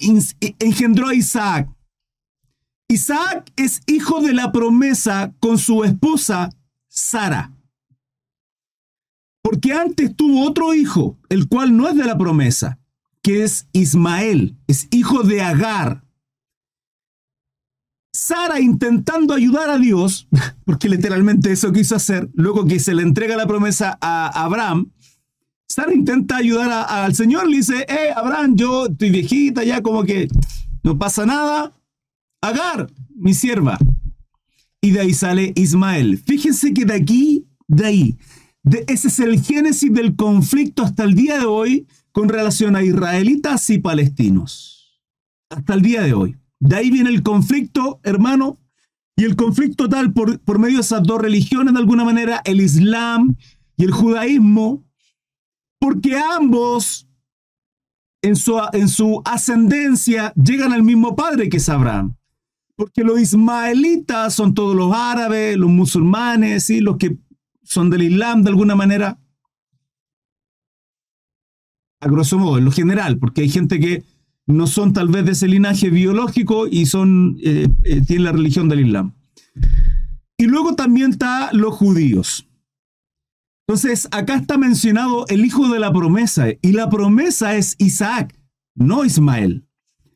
engendró 0.60 1.10
a 1.10 1.16
Isaac. 1.16 1.70
Isaac 2.88 3.52
es 3.56 3.82
hijo 3.88 4.22
de 4.22 4.34
la 4.34 4.52
promesa 4.52 5.34
con 5.40 5.58
su 5.58 5.84
esposa 5.84 6.50
Sara. 6.88 7.54
Porque 9.44 9.74
antes 9.74 10.16
tuvo 10.16 10.48
otro 10.48 10.74
hijo, 10.74 11.20
el 11.30 11.48
cual 11.48 11.76
no 11.76 11.88
es 11.88 11.96
de 11.96 12.06
la 12.06 12.18
promesa, 12.18 12.80
que 13.22 13.44
es 13.44 13.68
Ismael, 13.74 14.58
es 14.68 14.88
hijo 14.92 15.24
de 15.24 15.42
Agar. 15.42 16.04
Sara 18.12 18.60
intentando 18.60 19.34
ayudar 19.34 19.70
a 19.70 19.78
Dios, 19.78 20.28
porque 20.66 20.90
literalmente 20.90 21.52
eso 21.52 21.72
quiso 21.72 21.96
hacer, 21.96 22.30
luego 22.34 22.66
que 22.66 22.80
se 22.80 22.94
le 22.96 23.04
entrega 23.04 23.36
la 23.36 23.48
promesa 23.48 23.98
a 24.02 24.28
Abraham, 24.44 24.92
Sara 25.74 25.92
intenta 25.92 26.38
ayudar 26.38 26.86
al 26.88 27.16
Señor, 27.16 27.50
le 27.50 27.58
dice, 27.58 27.88
eh, 27.90 28.12
Abraham, 28.16 28.56
yo 28.56 28.86
estoy 28.86 29.10
viejita 29.10 29.64
ya, 29.64 29.82
como 29.82 30.04
que 30.04 30.28
no 30.84 31.00
pasa 31.00 31.26
nada. 31.26 31.74
Agar, 32.42 32.92
mi 33.16 33.34
sierva. 33.34 33.80
Y 34.82 34.92
de 34.92 35.00
ahí 35.00 35.16
sale 35.16 35.52
Ismael. 35.56 36.20
Fíjense 36.20 36.76
que 36.76 36.86
de 36.86 36.94
aquí, 36.94 37.48
de 37.68 37.86
ahí, 37.88 38.18
ese 38.86 39.08
es 39.08 39.18
el 39.18 39.42
génesis 39.42 39.92
del 39.92 40.16
conflicto 40.16 40.84
hasta 40.84 41.06
el 41.06 41.16
día 41.16 41.40
de 41.40 41.48
hoy 41.48 41.88
con 42.12 42.30
relación 42.30 42.76
a 42.76 42.84
israelitas 42.84 43.68
y 43.72 43.80
palestinos. 43.80 45.02
Hasta 45.50 45.74
el 45.74 45.82
día 45.82 46.04
de 46.04 46.14
hoy. 46.14 46.38
De 46.60 46.76
ahí 46.76 46.92
viene 46.92 47.10
el 47.10 47.24
conflicto, 47.24 48.00
hermano, 48.04 48.60
y 49.16 49.24
el 49.24 49.36
conflicto 49.36 49.90
tal 49.90 50.14
por, 50.14 50.40
por 50.40 50.60
medio 50.60 50.76
de 50.76 50.82
esas 50.82 51.02
dos 51.02 51.20
religiones, 51.20 51.74
de 51.74 51.80
alguna 51.80 52.06
manera, 52.06 52.44
el 52.46 52.62
Islam 52.62 53.36
y 53.76 53.86
el 53.86 53.92
judaísmo, 53.92 54.83
porque 55.84 56.18
ambos 56.18 57.10
en 58.22 58.38
su, 58.38 58.58
en 58.72 58.88
su 58.88 59.22
ascendencia 59.26 60.32
llegan 60.34 60.72
al 60.72 60.82
mismo 60.82 61.14
padre 61.14 61.50
que 61.50 61.58
es 61.58 61.68
Abraham. 61.68 62.16
Porque 62.78 63.04
los 63.04 63.20
ismaelitas 63.20 64.34
son 64.34 64.54
todos 64.54 64.78
los 64.78 64.94
árabes, 64.96 65.58
los 65.58 65.70
musulmanes, 65.70 66.70
los 66.80 66.96
que 66.96 67.18
son 67.64 67.90
del 67.90 68.04
Islam 68.04 68.44
de 68.44 68.52
alguna 68.52 68.76
manera. 68.76 69.20
A 72.00 72.08
grosso 72.08 72.40
modo, 72.40 72.60
en 72.60 72.64
lo 72.64 72.72
general, 72.72 73.18
porque 73.20 73.42
hay 73.42 73.50
gente 73.50 73.78
que 73.78 74.06
no 74.46 74.68
son 74.68 74.94
tal 74.94 75.10
vez 75.10 75.26
de 75.26 75.34
ese 75.34 75.50
linaje 75.50 75.90
biológico 75.90 76.66
y 76.66 76.86
son, 76.86 77.36
eh, 77.44 77.68
eh, 77.84 78.00
tienen 78.08 78.24
la 78.24 78.32
religión 78.32 78.70
del 78.70 78.86
Islam. 78.88 79.16
Y 80.38 80.46
luego 80.46 80.76
también 80.76 81.12
está 81.12 81.52
los 81.52 81.76
judíos. 81.76 82.48
Entonces, 83.74 84.08
acá 84.12 84.36
está 84.36 84.60
mencionado 84.60 85.26
el 85.30 85.44
hijo 85.44 85.68
de 85.68 85.80
la 85.80 85.92
promesa, 85.92 86.46
y 86.62 86.74
la 86.74 86.92
promesa 86.92 87.56
es 87.56 87.74
Isaac, 87.80 88.40
no 88.76 89.04
Ismael. 89.04 89.66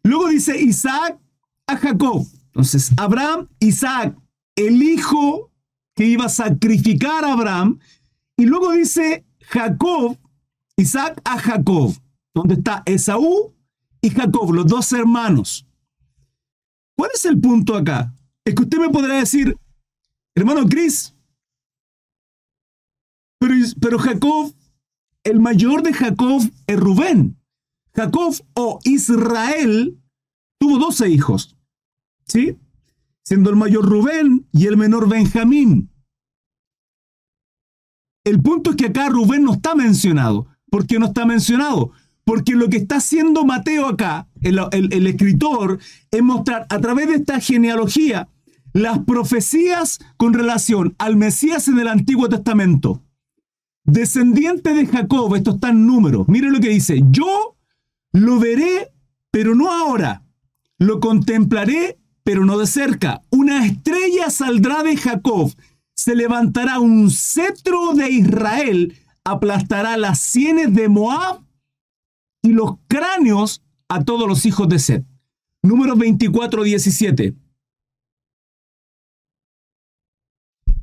Luego 0.04 0.28
dice 0.28 0.62
Isaac 0.62 1.20
a 1.66 1.76
Jacob. 1.76 2.28
Entonces, 2.46 2.92
Abraham, 2.98 3.48
Isaac, 3.60 4.16
el 4.56 4.84
hijo 4.84 5.52
que 5.96 6.06
iba 6.06 6.26
a 6.26 6.30
sacrificar 6.30 7.26
a 7.26 7.34
Abraham. 7.34 7.80
Y 8.36 8.46
luego 8.46 8.74
dice 8.74 9.26
Jacob, 9.42 10.20
Isaac 10.76 11.20
a 11.26 11.40
Jacob, 11.40 11.96
donde 12.36 12.54
está 12.54 12.84
Esaú 12.86 13.56
y 14.04 14.12
Jacob, 14.12 14.54
los 14.54 14.68
dos 14.68 14.94
hermanos. 14.94 15.66
¿Cuál 16.96 17.10
es 17.12 17.26
el 17.26 17.40
punto 17.40 17.76
acá? 17.76 18.14
Es 18.46 18.54
que 18.54 18.62
usted 18.62 18.78
me 18.78 18.90
podrá 18.90 19.16
decir, 19.16 19.58
hermano 20.36 20.70
Cris, 20.70 21.17
pero, 23.40 24.00
Jacob, 24.00 24.54
el 25.24 25.40
mayor 25.40 25.84
de 25.84 25.94
Jacob 25.94 26.42
es 26.66 26.80
Rubén. 26.80 27.38
Jacob 27.94 28.36
o 28.54 28.80
Israel 28.84 30.00
tuvo 30.60 30.78
12 30.78 31.10
hijos, 31.10 31.58
¿sí? 32.26 32.58
Siendo 33.24 33.50
el 33.50 33.56
mayor 33.56 33.86
Rubén 33.86 34.48
y 34.52 34.68
el 34.68 34.78
menor 34.78 35.10
Benjamín. 35.10 35.90
El 38.24 38.42
punto 38.42 38.72
es 38.72 38.76
que 38.76 38.88
acá 38.88 39.10
Rubén 39.10 39.44
no 39.44 39.54
está 39.54 39.76
mencionado. 39.76 40.48
¿Por 40.70 40.86
qué 40.86 41.00
no 41.00 41.08
está 41.08 41.26
mencionado? 41.26 41.92
Porque 42.24 42.56
lo 42.56 42.70
que 42.70 42.78
está 42.78 42.98
haciendo 42.98 43.46
Mateo 43.46 43.88
acá, 43.88 44.28
el, 44.42 44.60
el 44.72 45.08
escritor, 45.08 45.80
es 46.12 46.22
mostrar 46.22 46.66
a 46.70 46.80
través 46.80 47.08
de 47.08 47.16
esta 47.16 47.40
genealogía 47.40 48.28
las 48.74 49.00
profecías 49.00 50.00
con 50.18 50.34
relación 50.34 50.94
al 50.98 51.16
Mesías 51.16 51.68
en 51.68 51.80
el 51.80 51.88
Antiguo 51.88 52.30
Testamento. 52.30 53.02
Descendiente 53.88 54.74
de 54.74 54.86
Jacob, 54.86 55.34
esto 55.36 55.52
está 55.52 55.70
en 55.70 55.88
números. 55.88 56.28
Mire 56.28 56.52
lo 56.52 56.60
que 56.60 56.70
dice. 56.70 57.04
Yo 57.10 57.56
lo 58.12 58.38
veré, 58.38 58.92
pero 59.32 59.56
no 59.56 59.72
ahora. 59.72 60.24
Lo 60.78 61.00
contemplaré, 61.00 61.98
pero 62.24 62.46
no 62.46 62.58
de 62.58 62.68
cerca. 62.68 63.22
Una 63.30 63.66
estrella 63.66 64.30
saldrá 64.30 64.84
de 64.84 64.98
Jacob. 64.98 65.54
Se 65.96 66.16
levantará 66.16 66.80
un 66.80 67.10
cetro 67.10 67.94
de 67.94 68.12
Israel. 68.12 68.94
Aplastará 69.24 69.96
las 69.96 70.20
sienes 70.20 70.74
de 70.74 70.90
Moab 70.90 71.40
y 72.42 72.50
los 72.50 72.74
cráneos 72.90 73.64
a 73.88 74.04
todos 74.04 74.28
los 74.28 74.46
hijos 74.46 74.68
de 74.68 74.80
Seth. 74.80 75.06
Números 75.64 75.98
24, 75.98 76.64
17. 76.64 77.36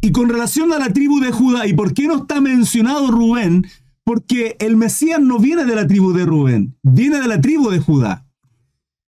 Y 0.05 0.13
con 0.13 0.29
relación 0.29 0.71
a 0.75 0.79
la 0.79 0.93
tribu 0.93 1.19
de 1.19 1.33
Judá, 1.33 1.67
¿y 1.67 1.73
por 1.73 1.95
qué 1.95 2.07
no 2.07 2.17
está 2.17 2.39
mencionado 2.39 3.11
Rubén? 3.11 3.67
Porque 4.05 4.55
el 4.61 4.77
Mesías 4.77 5.19
no 5.19 5.39
viene 5.39 5.65
de 5.65 5.75
la 5.75 5.87
tribu 5.87 6.13
de 6.13 6.27
Rubén, 6.27 6.77
viene 6.83 7.23
de 7.23 7.27
la 7.27 7.41
tribu 7.41 7.71
de 7.71 7.79
Judá. 7.79 8.27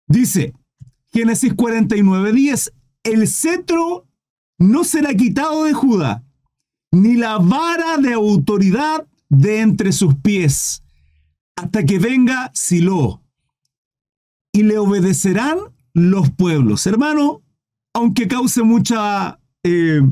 Dice 0.07 0.53
Génesis 1.11 1.55
49, 1.55 2.35
10, 2.35 2.75
el 3.05 3.27
cetro 3.27 4.07
no 4.59 4.85
será 4.85 5.15
quitado 5.15 5.65
de 5.65 5.73
Judá, 5.73 6.25
ni 6.91 7.15
la 7.15 7.39
vara 7.39 7.97
de 7.97 8.13
autoridad 8.13 9.07
de 9.31 9.61
entre 9.61 9.93
sus 9.93 10.17
pies, 10.17 10.85
hasta 11.57 11.87
que 11.87 11.99
venga 11.99 12.51
Silo. 12.53 13.23
Y 14.53 14.65
le 14.65 14.77
obedecerán 14.77 15.57
los 15.95 16.29
pueblos. 16.29 16.87
Hermano, 16.87 17.41
aunque 17.95 18.29
cause 18.29 18.63
mucha 18.63 19.41
eh, 19.63 20.03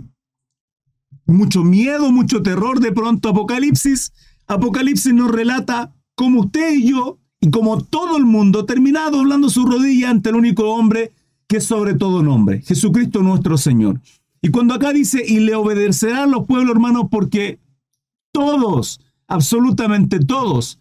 mucho 1.30 1.62
miedo, 1.62 2.12
mucho 2.12 2.42
terror 2.42 2.80
de 2.80 2.92
pronto 2.92 3.28
Apocalipsis. 3.30 4.12
Apocalipsis 4.46 5.14
nos 5.14 5.30
relata 5.30 5.92
cómo 6.14 6.40
usted 6.40 6.74
y 6.74 6.90
yo, 6.90 7.18
y 7.40 7.50
como 7.50 7.82
todo 7.82 8.16
el 8.16 8.24
mundo, 8.24 8.66
termina 8.66 9.08
doblando 9.10 9.48
su 9.48 9.64
rodilla 9.64 10.10
ante 10.10 10.30
el 10.30 10.36
único 10.36 10.70
hombre 10.70 11.12
que 11.46 11.56
es 11.56 11.64
sobre 11.64 11.94
todo 11.94 12.22
nombre, 12.22 12.62
Jesucristo 12.62 13.22
nuestro 13.22 13.58
Señor. 13.58 14.00
Y 14.42 14.50
cuando 14.50 14.74
acá 14.74 14.92
dice, 14.92 15.24
y 15.26 15.40
le 15.40 15.54
obedecerán 15.54 16.30
los 16.30 16.46
pueblos 16.46 16.76
hermanos, 16.76 17.06
porque 17.10 17.58
todos, 18.32 19.00
absolutamente 19.26 20.20
todos, 20.20 20.78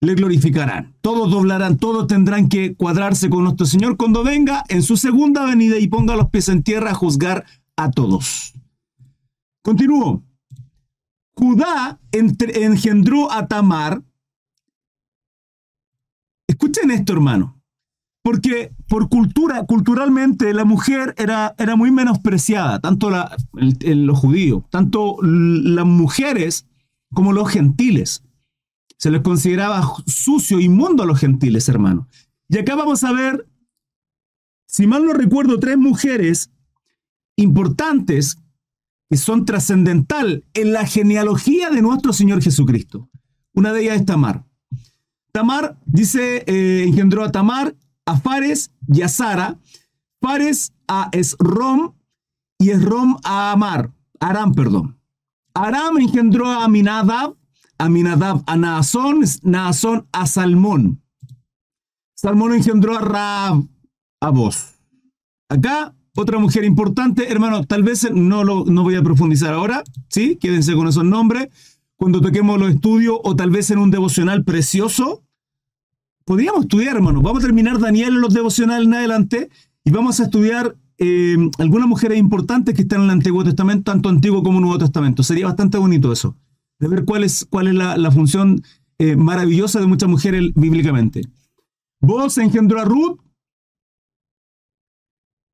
le 0.00 0.14
glorificarán. 0.14 0.94
Todos 1.00 1.30
doblarán, 1.30 1.76
todos 1.76 2.06
tendrán 2.06 2.48
que 2.48 2.74
cuadrarse 2.74 3.28
con 3.28 3.44
nuestro 3.44 3.66
Señor 3.66 3.96
cuando 3.96 4.24
venga 4.24 4.64
en 4.68 4.82
su 4.82 4.96
segunda 4.96 5.44
venida 5.44 5.78
y 5.78 5.88
ponga 5.88 6.16
los 6.16 6.30
pies 6.30 6.48
en 6.48 6.62
tierra 6.62 6.92
a 6.92 6.94
juzgar 6.94 7.44
a 7.76 7.90
todos. 7.90 8.54
Continúo. 9.70 10.24
Judá 11.36 12.00
engendró 12.10 13.30
a 13.30 13.46
Tamar. 13.46 14.02
Escuchen 16.48 16.90
esto, 16.90 17.12
hermano. 17.12 17.62
Porque 18.24 18.74
por 18.88 19.08
cultura, 19.08 19.64
culturalmente, 19.66 20.52
la 20.54 20.64
mujer 20.64 21.14
era, 21.16 21.54
era 21.56 21.76
muy 21.76 21.92
menospreciada, 21.92 22.80
tanto 22.80 23.10
la, 23.10 23.36
los 23.52 24.18
judíos, 24.18 24.64
tanto 24.70 25.18
las 25.22 25.86
mujeres 25.86 26.66
como 27.14 27.32
los 27.32 27.48
gentiles. 27.48 28.24
Se 28.98 29.12
les 29.12 29.22
consideraba 29.22 29.88
sucio, 30.04 30.58
inmundo 30.58 31.04
a 31.04 31.06
los 31.06 31.20
gentiles, 31.20 31.68
hermano. 31.68 32.08
Y 32.48 32.58
acá 32.58 32.74
vamos 32.74 33.04
a 33.04 33.12
ver, 33.12 33.46
si 34.66 34.88
mal 34.88 35.04
no 35.04 35.12
recuerdo, 35.12 35.60
tres 35.60 35.78
mujeres 35.78 36.50
importantes 37.36 38.39
que 39.10 39.16
son 39.16 39.44
trascendental 39.44 40.44
en 40.54 40.72
la 40.72 40.86
genealogía 40.86 41.68
de 41.70 41.82
nuestro 41.82 42.12
Señor 42.12 42.40
Jesucristo. 42.40 43.10
Una 43.52 43.72
de 43.72 43.82
ellas 43.82 43.96
es 43.96 44.06
Tamar. 44.06 44.46
Tamar, 45.32 45.76
dice, 45.84 46.44
eh, 46.46 46.84
engendró 46.86 47.24
a 47.24 47.32
Tamar, 47.32 47.74
a 48.06 48.16
Fares 48.16 48.70
y 48.86 49.02
a 49.02 49.08
Sara. 49.08 49.58
Fares 50.20 50.72
a 50.86 51.08
Esrom 51.10 51.94
y 52.58 52.70
Esrom 52.70 53.16
a 53.24 53.50
Amar. 53.50 53.92
Aram, 54.20 54.54
perdón. 54.54 55.00
Aram 55.54 55.98
engendró 55.98 56.46
a 56.46 56.64
Aminadab, 56.64 57.34
Aminadab 57.78 58.44
a 58.46 58.56
Naasón, 58.56 59.24
Naasón 59.42 60.06
a 60.12 60.26
Salmón. 60.26 61.02
Salmón 62.14 62.54
engendró 62.54 62.96
a 62.96 63.00
Raab, 63.00 63.66
a 64.20 64.30
vos. 64.30 64.74
Acá 65.48 65.96
otra 66.16 66.38
mujer 66.38 66.64
importante, 66.64 67.30
hermano, 67.30 67.64
tal 67.64 67.82
vez 67.82 68.10
no 68.12 68.44
lo 68.44 68.64
no 68.64 68.82
voy 68.82 68.96
a 68.96 69.02
profundizar 69.02 69.54
ahora, 69.54 69.82
¿sí? 70.08 70.36
Quédense 70.36 70.74
con 70.74 70.88
esos 70.88 71.04
nombres. 71.04 71.48
Cuando 71.96 72.20
toquemos 72.20 72.58
los 72.58 72.70
estudios 72.70 73.18
o 73.22 73.36
tal 73.36 73.50
vez 73.50 73.70
en 73.70 73.78
un 73.78 73.90
devocional 73.90 74.42
precioso, 74.44 75.22
podríamos 76.24 76.62
estudiar, 76.62 76.96
hermano. 76.96 77.20
Vamos 77.22 77.44
a 77.44 77.46
terminar 77.46 77.78
Daniel 77.78 78.14
en 78.14 78.20
los 78.20 78.34
devocionales 78.34 78.86
en 78.86 78.94
adelante 78.94 79.50
y 79.84 79.90
vamos 79.90 80.18
a 80.20 80.24
estudiar 80.24 80.76
eh, 81.02 81.36
algunas 81.58 81.88
mujeres 81.88 82.18
importantes 82.18 82.74
que 82.74 82.82
están 82.82 83.00
en 83.00 83.04
el 83.06 83.10
Antiguo 83.10 83.42
Testamento, 83.42 83.90
tanto 83.90 84.08
Antiguo 84.08 84.42
como 84.42 84.60
Nuevo 84.60 84.78
Testamento. 84.78 85.22
Sería 85.22 85.46
bastante 85.46 85.78
bonito 85.78 86.12
eso, 86.12 86.36
de 86.78 86.88
ver 86.88 87.04
cuál 87.04 87.24
es, 87.24 87.46
cuál 87.48 87.68
es 87.68 87.74
la, 87.74 88.10
función 88.10 88.62
eh, 88.98 89.16
maravillosa 89.16 89.80
de 89.80 89.86
muchas 89.86 90.08
mujeres 90.08 90.52
bíblicamente. 90.54 91.22
Vos 92.00 92.36
engendró 92.38 92.80
a 92.80 92.84
Ruth, 92.84 93.18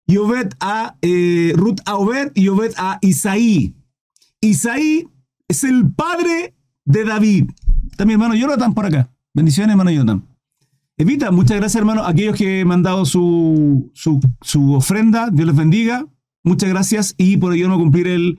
y 0.07 0.17
Obed 0.19 0.53
a 0.61 0.97
eh, 1.03 1.53
Ruth 1.57 1.81
a 1.85 1.97
Obed 1.97 2.33
y 2.35 2.49
Obed 2.49 2.73
a 2.77 2.99
Isaí. 3.03 3.75
Isaí 4.41 5.09
es 5.49 5.65
el 5.65 5.91
padre 5.93 6.55
de 6.85 7.05
David. 7.05 7.51
Mi 8.05 8.13
hermano 8.13 8.35
Jonathan 8.35 8.75
por 8.75 8.87
acá. 8.87 9.11
Bendiciones, 9.35 9.73
hermano 9.73 9.91
Jonathan. 9.91 10.25
Evita, 10.99 11.31
muchas 11.31 11.59
gracias, 11.59 11.77
hermano. 11.77 12.05
Aquellos 12.05 12.37
que 12.37 12.63
han 12.63 12.69
mandado 12.69 13.05
su, 13.05 13.91
su, 13.93 14.75
ofrenda, 14.75 15.29
Dios 15.31 15.47
les 15.47 15.57
bendiga. 15.57 16.07
Muchas 16.43 16.71
gracias. 16.71 17.15
Y 17.19 17.37
por 17.37 17.53
ello 17.53 17.69
no 17.69 17.77
cumplir 17.77 18.07
el, 18.07 18.39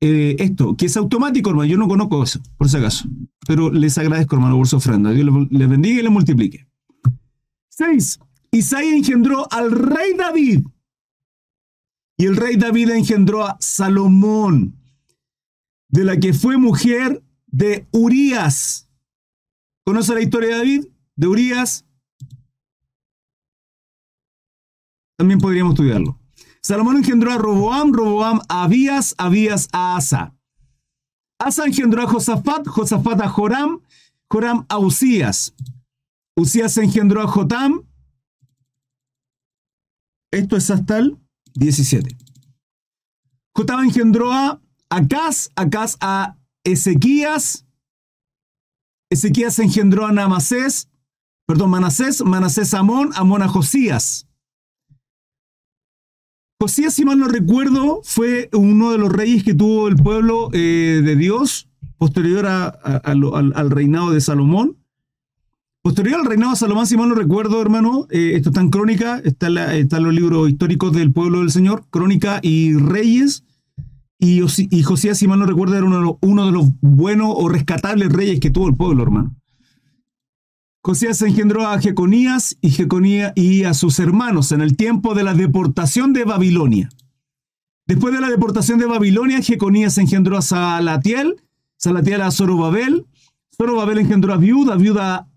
eh, 0.00 0.36
esto, 0.38 0.76
que 0.76 0.86
es 0.86 0.96
automático, 0.96 1.50
hermano. 1.50 1.66
Yo 1.66 1.78
no 1.78 1.88
conozco 1.88 2.22
eso, 2.22 2.40
por 2.58 2.68
si 2.68 2.76
acaso. 2.76 3.08
Pero 3.46 3.70
les 3.70 3.96
agradezco, 3.96 4.36
hermano, 4.36 4.56
por 4.56 4.66
su 4.66 4.76
ofrenda. 4.76 5.12
Dios 5.12 5.26
les 5.50 5.68
bendiga 5.68 6.00
y 6.00 6.02
les 6.02 6.12
multiplique. 6.12 6.66
Seis. 7.70 8.18
Isaías 8.50 8.96
engendró 8.96 9.50
al 9.50 9.70
rey 9.70 10.14
David. 10.16 10.60
Y 12.16 12.26
el 12.26 12.36
rey 12.36 12.56
David 12.56 12.90
engendró 12.90 13.44
a 13.44 13.56
Salomón, 13.60 14.80
de 15.88 16.04
la 16.04 16.16
que 16.18 16.32
fue 16.32 16.56
mujer 16.56 17.22
de 17.46 17.86
Urías. 17.90 18.88
¿Conoce 19.84 20.14
la 20.14 20.20
historia 20.20 20.50
de 20.50 20.56
David? 20.56 20.86
De 21.16 21.26
Urías. 21.26 21.84
También 25.16 25.40
podríamos 25.40 25.74
estudiarlo. 25.74 26.18
Salomón 26.62 26.96
engendró 26.96 27.32
a 27.32 27.38
Roboam, 27.38 27.92
Roboam 27.92 28.40
a 28.48 28.64
Abías, 28.64 29.14
Abías 29.18 29.68
a 29.72 29.96
Asa. 29.96 30.34
Asa 31.38 31.66
engendró 31.66 32.02
a 32.02 32.06
Josafat, 32.06 32.66
Josafat 32.66 33.20
a 33.20 33.28
Joram, 33.28 33.82
Joram 34.30 34.64
a 34.68 34.78
Usías. 34.78 35.54
Usías 36.36 36.76
engendró 36.78 37.20
a 37.20 37.26
Jotam. 37.26 37.82
Esto 40.32 40.56
es 40.56 40.70
hasta 40.70 40.98
el 40.98 41.23
17. 41.54 42.16
Jotam 43.54 43.84
engendró 43.84 44.32
a 44.32 44.60
Acaz, 44.88 45.50
Acaz 45.56 45.96
a 46.00 46.36
Ezequías. 46.64 47.66
Ezequías 49.10 49.58
engendró 49.58 50.06
a 50.06 50.12
Namasés, 50.12 50.88
perdón, 51.46 51.70
Manasés, 51.70 52.24
Manasés 52.24 52.74
a 52.74 52.80
Amón, 52.80 53.10
Amón 53.14 53.42
a 53.42 53.48
Josías. 53.48 54.26
Josías, 56.60 56.94
si 56.94 57.04
mal 57.04 57.18
no 57.18 57.28
recuerdo, 57.28 58.00
fue 58.04 58.48
uno 58.52 58.92
de 58.92 58.98
los 58.98 59.12
reyes 59.12 59.44
que 59.44 59.54
tuvo 59.54 59.88
el 59.88 59.96
pueblo 59.96 60.48
eh, 60.52 61.02
de 61.04 61.16
Dios 61.16 61.68
posterior 61.98 62.46
al, 62.46 63.70
reinado 63.70 64.10
de 64.10 64.20
Salomón. 64.20 64.83
Posterior 65.84 66.18
al 66.18 66.24
reinado 66.24 66.52
de 66.52 66.56
Salomón, 66.56 66.86
si 66.86 66.96
mal 66.96 67.10
no 67.10 67.14
recuerdo, 67.14 67.60
hermano, 67.60 68.06
eh, 68.08 68.32
esto 68.36 68.48
está 68.48 68.62
en 68.62 68.70
Crónica, 68.70 69.20
está, 69.22 69.48
en 69.48 70.02
los 70.02 70.14
libros 70.14 70.48
históricos 70.48 70.94
del 70.94 71.12
pueblo 71.12 71.40
del 71.40 71.50
Señor, 71.50 71.84
Crónica 71.90 72.40
y 72.42 72.72
Reyes. 72.72 73.44
Y, 74.18 74.40
Josías, 74.82 75.18
si 75.18 75.28
mal 75.28 75.40
no 75.40 75.44
recuerdo, 75.44 75.76
era 75.76 75.84
uno, 75.84 76.46
de 76.46 76.52
los 76.52 76.68
buenos 76.80 77.34
o 77.36 77.50
rescatables 77.50 78.10
reyes 78.10 78.40
que 78.40 78.48
tuvo 78.48 78.68
el 78.68 78.76
pueblo, 78.76 79.02
hermano. 79.02 79.36
Josías 80.82 81.20
engendró 81.20 81.66
a 81.66 81.78
Jeconías 81.78 82.56
y 82.62 82.70
Jeconía 82.70 83.34
y 83.36 83.64
a 83.64 83.74
sus 83.74 83.98
hermanos 83.98 84.52
en 84.52 84.62
el 84.62 84.78
tiempo 84.78 85.14
de 85.14 85.24
la 85.24 85.34
deportación 85.34 86.14
de 86.14 86.24
Babilonia. 86.24 86.88
Después 87.86 88.14
de 88.14 88.22
la 88.22 88.30
deportación 88.30 88.78
de 88.78 88.86
Babilonia, 88.86 89.42
Jeconías 89.42 89.98
engendró 89.98 90.38
a 90.38 90.42
Salatiel, 90.42 91.42
Salatiel 91.76 92.22
a 92.22 92.30
Zorobabel, 92.30 93.04
Zorobabel 93.54 93.98
engendró 93.98 94.32
a 94.32 94.38
Viuda, 94.38 94.76
Viuda 94.76 95.28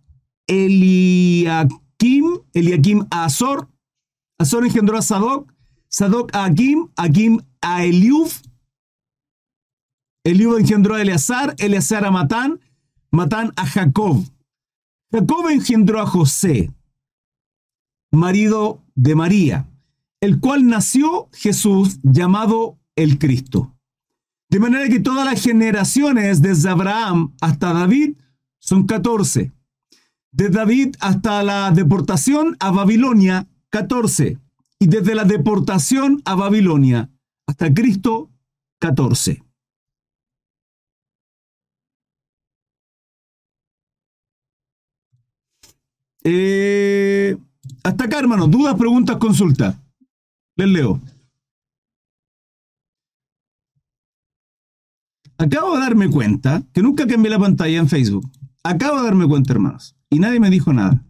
Eliakim, 0.47 2.39
Eliakim 2.53 3.05
a 3.11 3.25
Azor, 3.25 3.67
Azor 4.39 4.65
engendró 4.65 4.97
a 4.97 5.01
Sadoc, 5.01 5.51
Sadoc 5.89 6.33
a 6.33 6.45
Akim, 6.45 6.89
Akim 6.95 7.41
a 7.61 7.83
Eliub, 7.83 8.29
Eliub 10.23 10.57
engendró 10.57 10.95
a 10.95 11.01
Eleazar, 11.01 11.55
Eleazar 11.57 12.05
a 12.05 12.11
Matán, 12.11 12.59
Matán 13.11 13.53
a 13.55 13.65
Jacob. 13.65 14.23
Jacob 15.11 15.49
engendró 15.49 16.01
a 16.01 16.05
José, 16.05 16.73
marido 18.11 18.83
de 18.95 19.15
María, 19.15 19.69
el 20.19 20.39
cual 20.39 20.67
nació 20.67 21.29
Jesús 21.31 21.99
llamado 22.03 22.77
el 22.95 23.19
Cristo. 23.19 23.73
De 24.49 24.59
manera 24.59 24.89
que 24.89 24.99
todas 24.99 25.25
las 25.25 25.41
generaciones 25.41 26.41
desde 26.41 26.69
Abraham 26.69 27.33
hasta 27.41 27.73
David 27.73 28.17
son 28.59 28.85
14. 28.85 29.53
De 30.31 30.49
David 30.49 30.95
hasta 30.99 31.43
la 31.43 31.71
deportación 31.71 32.55
a 32.59 32.71
Babilonia, 32.71 33.47
14. 33.69 34.37
Y 34.79 34.87
desde 34.87 35.15
la 35.15 35.23
deportación 35.23 36.21
a 36.25 36.35
Babilonia 36.35 37.09
hasta 37.47 37.73
Cristo, 37.73 38.29
14. 38.79 39.43
Eh, 46.29 47.37
hasta 47.83 48.03
acá, 48.03 48.19
hermano. 48.19 48.47
Dudas, 48.47 48.75
preguntas, 48.75 49.15
consultas. 49.17 49.77
Les 50.57 50.67
leo. 50.67 50.99
Acabo 55.37 55.75
de 55.75 55.81
darme 55.81 56.09
cuenta 56.09 56.63
que 56.73 56.81
nunca 56.81 57.07
cambié 57.07 57.29
la 57.29 57.39
pantalla 57.39 57.77
en 57.77 57.87
Facebook. 57.87 58.29
Acabo 58.63 58.97
de 58.97 59.03
darme 59.03 59.27
cuenta, 59.27 59.53
hermanos. 59.53 59.96
Y 60.09 60.19
nadie 60.19 60.39
me 60.39 60.49
dijo 60.49 60.73
nada. 60.73 61.03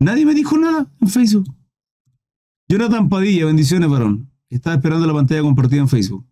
Nadie 0.00 0.26
me 0.26 0.34
dijo 0.34 0.58
nada 0.58 0.92
en 1.00 1.08
Facebook. 1.08 1.54
Jonathan 2.68 3.08
Padilla, 3.08 3.46
bendiciones, 3.46 3.88
varón. 3.88 4.30
Estaba 4.48 4.76
esperando 4.76 5.06
la 5.06 5.14
pantalla 5.14 5.42
compartida 5.42 5.80
en 5.80 5.88
Facebook. 5.88 6.26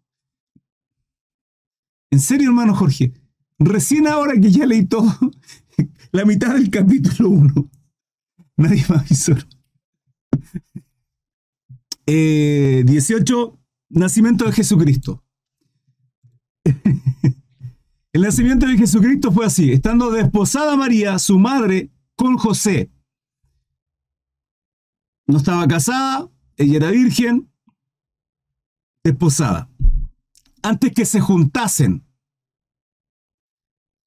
En 2.11 2.21
serio, 2.21 2.49
hermano 2.49 2.75
Jorge. 2.75 3.13
Recién 3.59 4.07
ahora 4.07 4.35
que 4.41 4.51
ya 4.51 4.67
leí 4.67 4.87
todo, 4.87 5.13
la 6.13 6.25
mitad 6.25 6.55
del 6.55 6.71
capítulo 6.71 7.31
1. 7.31 7.71
Nadie 8.57 8.85
me 8.89 8.97
avisó. 8.97 9.35
18. 12.07 12.07
Eh, 12.07 12.85
nacimiento 13.89 14.45
de 14.45 14.53
Jesucristo. 14.53 15.25
El 18.13 18.23
nacimiento 18.23 18.67
de 18.67 18.77
Jesucristo 18.77 19.33
fue 19.33 19.47
así, 19.47 19.73
estando 19.73 20.11
desposada 20.11 20.77
María, 20.77 21.19
su 21.19 21.39
madre, 21.39 21.91
con 22.15 22.37
José. 22.37 22.91
No 25.27 25.39
estaba 25.39 25.67
casada, 25.67 26.31
ella 26.57 26.77
era 26.77 26.91
virgen, 26.91 27.51
desposada. 29.03 29.71
Antes 30.63 30.93
que 30.93 31.07
se 31.07 31.21
juntasen, 31.21 32.05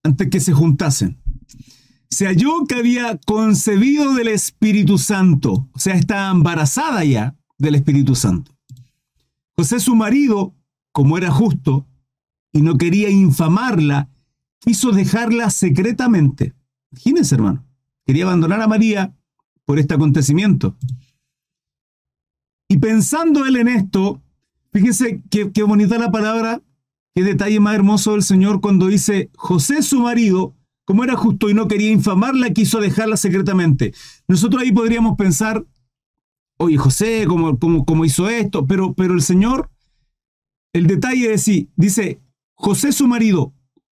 antes 0.03 0.29
que 0.29 0.39
se 0.39 0.53
juntasen 0.53 1.19
se 2.15 2.27
halló 2.27 2.65
que 2.65 2.75
había 2.75 3.17
concebido 3.25 4.13
del 4.13 4.29
Espíritu 4.29 4.97
Santo, 4.97 5.67
o 5.73 5.79
sea, 5.79 5.95
estaba 5.95 6.31
embarazada 6.31 7.03
ya 7.03 7.35
del 7.57 7.75
Espíritu 7.75 8.15
Santo. 8.15 8.55
José, 9.57 9.81
su 9.81 9.95
marido, 9.95 10.55
como 10.93 11.17
era 11.17 11.29
justo 11.29 11.85
y 12.55 12.61
no 12.61 12.77
quería 12.77 13.09
infamarla, 13.09 14.09
quiso 14.59 14.93
dejarla 14.93 15.49
secretamente. 15.49 16.53
Imagínense, 16.89 17.35
hermano, 17.35 17.65
quería 18.05 18.23
abandonar 18.23 18.61
a 18.61 18.67
María 18.67 19.13
por 19.65 19.77
este 19.77 19.93
acontecimiento. 19.93 20.77
Y 22.69 22.77
pensando 22.77 23.45
él 23.45 23.57
en 23.57 23.67
esto, 23.67 24.21
fíjense 24.71 25.21
qué, 25.29 25.51
qué 25.51 25.63
bonita 25.63 25.97
la 25.97 26.13
palabra, 26.13 26.61
qué 27.13 27.23
detalle 27.23 27.59
más 27.59 27.75
hermoso 27.75 28.13
del 28.13 28.23
Señor 28.23 28.61
cuando 28.61 28.87
dice, 28.87 29.29
José, 29.35 29.81
su 29.81 29.99
marido, 29.99 30.55
como 30.85 31.03
era 31.03 31.17
justo 31.17 31.49
y 31.49 31.53
no 31.53 31.67
quería 31.67 31.91
infamarla, 31.91 32.51
quiso 32.51 32.79
dejarla 32.79 33.17
secretamente. 33.17 33.93
Nosotros 34.29 34.63
ahí 34.63 34.71
podríamos 34.71 35.17
pensar, 35.17 35.65
oye, 36.55 36.77
José, 36.77 37.25
¿cómo, 37.27 38.05
hizo 38.05 38.29
esto? 38.29 38.65
Pero, 38.65 38.93
pero 38.93 39.13
el 39.13 39.23
Señor, 39.23 39.69
el 40.71 40.87
detalle 40.87 41.33
es 41.33 41.41
sí, 41.41 41.69
dice, 41.75 42.21
José 42.55 42.91
su 42.91 43.07
marido, 43.07 43.53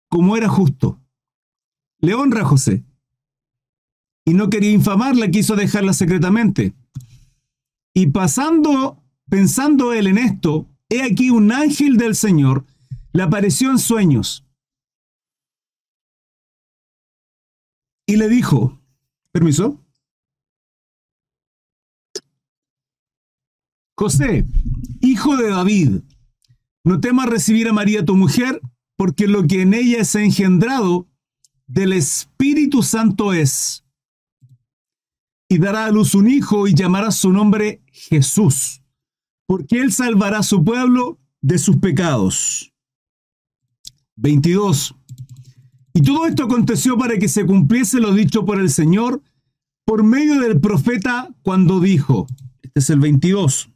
como 0.10 0.38
era 0.38 0.48
justo, 0.48 1.02
le 2.00 2.14
honra 2.14 2.42
a 2.42 2.46
José. 2.46 2.84
Y 4.26 4.34
no 4.34 4.50
quería 4.50 4.72
infamarla, 4.72 5.30
quiso 5.30 5.56
dejarla 5.56 5.94
secretamente. 5.94 6.74
Y 7.94 8.08
pasando, 8.08 9.04
pensando 9.30 9.94
él 9.94 10.08
en 10.08 10.18
esto, 10.18 10.68
he 10.90 11.04
aquí 11.04 11.30
un 11.30 11.52
ángel 11.52 11.98
del 11.98 12.16
Señor 12.16 12.66
le 13.14 13.24
apareció 13.24 13.70
en 13.72 13.80
sueños 13.80 14.46
y 18.06 18.18
le 18.18 18.30
dijo, 18.30 18.80
permiso, 19.32 19.82
José, 23.98 24.46
hijo 25.02 25.38
de 25.38 25.50
David, 25.50 26.02
no 26.86 27.00
temas 27.02 27.28
recibir 27.28 27.68
a 27.68 27.74
María 27.74 28.06
tu 28.06 28.16
mujer, 28.16 28.62
porque 28.96 29.28
lo 29.28 29.46
que 29.48 29.64
en 29.64 29.74
ella 29.74 30.00
es 30.00 30.16
engendrado 30.16 31.08
del 31.68 31.94
Espíritu 31.94 32.84
Santo 32.84 33.34
es. 33.34 33.84
Y 35.50 35.58
dará 35.58 35.86
a 35.86 35.92
luz 35.92 36.16
un 36.16 36.30
hijo 36.30 36.68
y 36.68 36.74
llamará 36.74 37.12
su 37.12 37.34
nombre 37.34 37.82
Jesús, 37.92 38.82
porque 39.48 39.80
él 39.80 39.92
salvará 39.92 40.40
a 40.40 40.44
su 40.44 40.64
pueblo 40.64 41.20
de 41.42 41.58
sus 41.58 41.78
pecados. 41.78 42.72
22. 44.16 44.96
Y 45.94 46.02
todo 46.02 46.26
esto 46.28 46.44
aconteció 46.44 46.98
para 46.98 47.18
que 47.18 47.28
se 47.28 47.46
cumpliese 47.46 48.00
lo 48.00 48.14
dicho 48.14 48.46
por 48.46 48.60
el 48.60 48.70
Señor 48.70 49.22
por 49.86 50.04
medio 50.04 50.40
del 50.40 50.60
profeta 50.60 51.34
cuando 51.42 51.80
dijo, 51.80 52.28
este 52.64 52.80
es 52.80 52.90
el 52.90 53.00
22, 53.00 53.70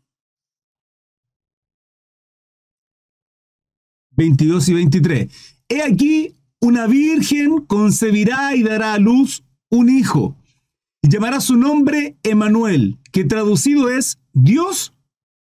22 4.20 4.68
y 4.68 4.74
23, 4.74 5.32
he 5.70 5.82
aquí 5.82 6.36
una 6.60 6.88
virgen 6.88 7.66
concebirá 7.66 8.54
y 8.54 8.64
dará 8.64 8.94
a 8.94 9.00
luz 9.00 9.46
un 9.70 9.90
hijo, 9.90 10.36
Y 11.02 11.08
llamará 11.08 11.40
su 11.40 11.56
nombre 11.56 12.18
Emanuel, 12.24 13.00
que 13.14 13.24
traducido 13.24 13.90
es 13.90 14.20
Dios 14.34 14.94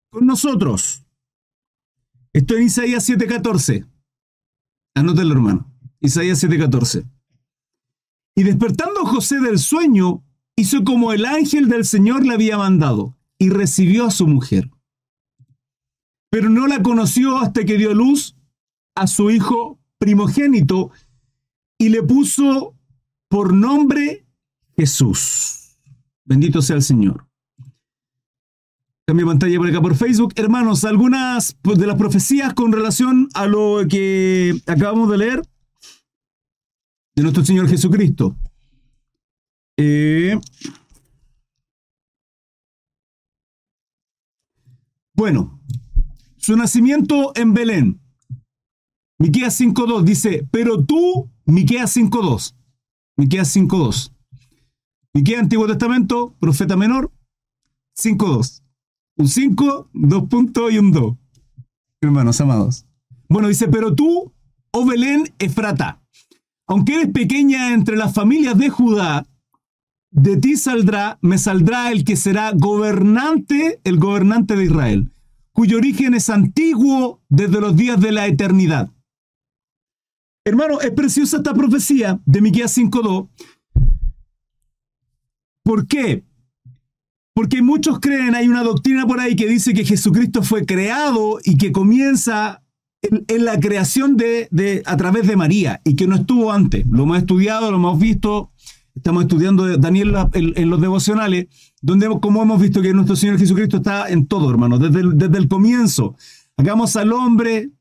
con 0.10 0.26
nosotros. 0.26 1.04
Esto 2.34 2.58
en 2.58 2.64
Isaías 2.64 3.08
7:14. 3.08 3.86
Anótelo, 4.96 5.34
hermano. 5.34 5.72
Isaías 6.00 6.40
7:14. 6.40 7.06
Y 8.36 8.42
despertando 8.42 9.06
José 9.06 9.40
del 9.40 9.60
sueño, 9.60 10.24
hizo 10.56 10.84
como 10.84 11.14
el 11.14 11.26
ángel 11.26 11.70
del 11.70 11.86
Señor 11.86 12.26
le 12.26 12.34
había 12.34 12.58
mandado, 12.58 13.16
y 13.38 13.50
recibió 13.50 14.08
a 14.08 14.12
su 14.12 14.26
mujer. 14.26 14.72
Pero 16.32 16.50
no 16.50 16.66
la 16.66 16.82
conoció 16.82 17.38
hasta 17.38 17.64
que 17.64 17.78
dio 17.78 17.94
luz 17.94 18.36
a 18.96 19.08
su 19.08 19.32
hijo 19.32 19.80
primogénito 19.98 20.92
y 21.78 21.90
le 21.90 22.04
puso 22.04 22.76
por 23.28 23.54
nombre 23.54 24.26
Jesús. 24.76 25.78
Bendito 26.26 26.62
sea 26.62 26.76
el 26.76 26.84
Señor. 26.84 27.28
Cambio 29.06 29.28
pantalla 29.28 29.58
por 29.58 29.68
acá 29.68 29.82
por 29.82 29.96
Facebook. 29.96 30.34
Hermanos, 30.38 30.86
algunas 30.86 31.58
de 31.62 31.88
las 31.88 31.98
profecías 31.98 32.54
con 32.54 32.72
relación 32.72 33.28
a 33.34 33.48
lo 33.48 33.86
que 33.90 34.54
acabamos 34.66 35.10
de 35.10 35.18
leer 35.18 35.42
de 37.16 37.22
nuestro 37.22 37.44
Señor 37.44 37.68
Jesucristo. 37.68 38.38
Eh, 39.78 40.40
bueno, 45.14 45.60
su 46.38 46.56
nacimiento 46.56 47.34
en 47.36 47.54
Belén. 47.54 48.03
Miqueas 49.24 49.58
5.2 49.62 50.04
dice, 50.04 50.46
pero 50.52 50.84
tú, 50.84 51.32
Miqueas 51.46 51.96
5.2. 51.96 52.54
Miqueas 53.16 53.56
5.2. 53.56 54.12
Miqueas 55.14 55.44
Antiguo 55.44 55.66
Testamento, 55.66 56.36
profeta 56.42 56.76
menor, 56.76 57.10
5.2. 57.98 58.64
Un 59.16 59.28
5, 59.30 59.90
dos 59.94 60.28
puntos 60.28 60.74
y 60.74 60.78
un 60.78 60.92
2. 60.92 61.16
Hermanos 62.02 62.42
amados. 62.42 62.86
Bueno, 63.30 63.48
dice, 63.48 63.70
pero 63.70 63.96
tú, 63.96 64.34
oh 64.72 64.86
Belén 64.86 65.34
Efrata, 65.40 66.04
aunque 66.68 66.96
eres 66.96 67.14
pequeña 67.14 67.74
entre 67.74 67.96
las 67.96 68.14
familias 68.14 68.58
de 68.58 68.70
Judá, 68.72 69.26
de 70.12 70.36
ti 70.36 70.58
saldrá, 70.58 71.18
me 71.22 71.38
saldrá 71.38 71.94
el 71.94 72.04
que 72.04 72.18
será 72.18 72.52
gobernante, 72.54 73.80
el 73.86 74.00
gobernante 74.00 74.58
de 74.58 74.66
Israel, 74.66 75.14
cuyo 75.54 75.78
origen 75.78 76.14
es 76.14 76.30
antiguo 76.30 77.22
desde 77.30 77.62
los 77.62 77.78
días 77.78 78.02
de 78.02 78.12
la 78.12 78.28
eternidad. 78.28 78.93
Hermano, 80.46 80.82
es 80.82 80.92
preciosa 80.92 81.38
esta 81.38 81.54
profecía 81.54 82.20
de 82.26 82.42
Miqueas 82.42 82.78
5.2. 82.78 83.30
¿Por 85.64 85.88
qué? 85.88 86.24
Porque 87.34 87.62
muchos 87.62 88.00
creen, 88.00 88.36
hay 88.36 88.48
una 88.48 88.64
doctrina 88.64 89.08
por 89.08 89.20
ahí 89.20 89.36
que 89.36 89.48
dice 89.48 89.74
que 89.74 89.86
Jesucristo 89.86 90.44
fue 90.44 90.66
creado 90.66 91.40
y 91.44 91.58
que 91.58 91.72
comienza 91.72 92.62
en, 93.02 93.46
la 93.46 93.60
creación 93.60 94.18
de, 94.18 94.84
a 94.86 94.98
través 94.98 95.28
de 95.28 95.38
María 95.38 95.82
y 95.86 95.96
que 95.96 96.08
no 96.08 96.16
estuvo 96.16 96.52
antes. 96.52 96.86
Lo 96.88 97.04
hemos 97.04 97.18
estudiado, 97.18 97.72
lo 97.72 97.78
hemos 97.78 97.98
visto, 97.98 98.52
estamos 98.94 99.24
estudiando 99.24 99.78
Daniel 99.78 100.14
en, 100.34 100.70
los 100.70 100.82
devocionales, 100.82 101.48
donde 101.82 102.08
como 102.22 102.44
hemos 102.44 102.62
visto 102.62 102.82
que 102.82 102.94
nuestro 102.94 103.16
Señor 103.16 103.40
Jesucristo 103.40 103.78
está 103.78 104.10
en 104.10 104.28
todo, 104.28 104.50
hermano, 104.50 104.78
desde 104.78 105.02
desde 105.16 105.38
el 105.38 105.48
comienzo. 105.48 106.16
Hagamos 106.58 106.96
al 106.98 107.14
hombre 107.14 107.72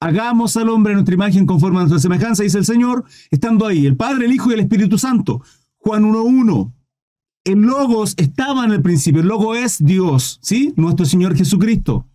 Hagamos 0.00 0.56
al 0.56 0.68
hombre 0.68 0.94
nuestra 0.94 1.14
imagen 1.14 1.44
conforme 1.44 1.78
a 1.78 1.80
nuestra 1.80 1.98
semejanza, 1.98 2.44
dice 2.44 2.58
el 2.58 2.64
Señor, 2.64 3.04
estando 3.30 3.66
ahí, 3.66 3.84
el 3.84 3.96
Padre, 3.96 4.26
el 4.26 4.32
Hijo 4.32 4.50
y 4.50 4.54
el 4.54 4.60
Espíritu 4.60 4.96
Santo. 4.96 5.42
Juan 5.78 6.04
1.1. 6.04 6.72
El 7.44 7.60
Logos 7.60 8.14
estaba 8.16 8.64
en 8.64 8.72
el 8.72 8.82
principio, 8.82 9.22
el 9.22 9.28
Logo 9.28 9.54
es 9.54 9.82
Dios, 9.84 10.38
¿sí? 10.42 10.72
Nuestro 10.76 11.06
Señor 11.06 11.36
Jesucristo. 11.36 12.06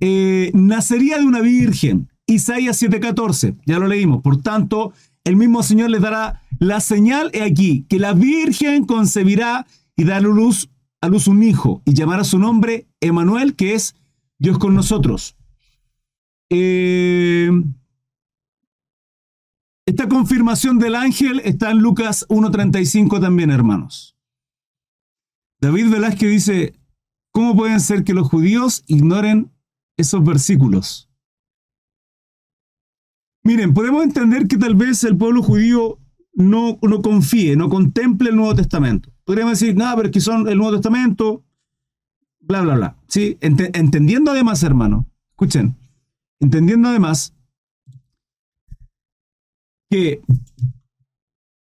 Eh, 0.00 0.50
nacería 0.54 1.18
de 1.18 1.24
una 1.24 1.40
virgen, 1.40 2.08
Isaías 2.26 2.80
7.14, 2.80 3.56
ya 3.66 3.78
lo 3.78 3.88
leímos. 3.88 4.22
Por 4.22 4.40
tanto, 4.40 4.92
el 5.24 5.36
mismo 5.36 5.62
Señor 5.62 5.90
les 5.90 6.00
dará 6.00 6.42
la 6.58 6.80
señal 6.80 7.30
aquí, 7.44 7.84
que 7.88 7.98
la 7.98 8.12
virgen 8.12 8.84
concebirá 8.84 9.66
y 9.96 10.04
dará 10.04 10.20
luz, 10.20 10.70
a 11.00 11.08
luz 11.08 11.26
un 11.26 11.42
hijo, 11.42 11.82
y 11.84 11.94
llamará 11.94 12.24
su 12.24 12.38
nombre 12.38 12.86
Emanuel, 13.00 13.56
que 13.56 13.74
es 13.74 13.94
Dios 14.38 14.58
con 14.58 14.74
nosotros. 14.74 15.37
Eh, 16.50 17.50
esta 19.86 20.08
confirmación 20.08 20.78
del 20.78 20.94
ángel 20.94 21.40
está 21.44 21.70
en 21.70 21.78
Lucas 21.78 22.26
1.35 22.28 23.20
también, 23.20 23.50
hermanos. 23.50 24.16
David 25.60 25.90
Velázquez 25.90 26.30
dice, 26.30 26.74
¿cómo 27.32 27.56
pueden 27.56 27.80
ser 27.80 28.04
que 28.04 28.14
los 28.14 28.28
judíos 28.28 28.84
ignoren 28.86 29.50
esos 29.96 30.24
versículos? 30.24 31.08
Miren, 33.42 33.72
podemos 33.72 34.04
entender 34.04 34.46
que 34.46 34.58
tal 34.58 34.74
vez 34.74 35.02
el 35.04 35.16
pueblo 35.16 35.42
judío 35.42 35.98
no, 36.34 36.78
no 36.82 37.02
confíe, 37.02 37.56
no 37.56 37.68
contemple 37.68 38.30
el 38.30 38.36
Nuevo 38.36 38.54
Testamento. 38.54 39.10
Podríamos 39.24 39.58
decir, 39.58 39.74
nada, 39.74 39.96
pero 39.96 40.08
es 40.08 40.12
que 40.12 40.20
son 40.20 40.48
el 40.48 40.58
Nuevo 40.58 40.74
Testamento, 40.74 41.44
bla, 42.40 42.60
bla, 42.60 42.76
bla. 42.76 42.96
¿Sí? 43.08 43.38
entendiendo 43.40 44.30
además, 44.30 44.62
hermano, 44.62 45.06
escuchen, 45.30 45.76
Entendiendo 46.40 46.88
además 46.88 47.34
que 49.90 50.22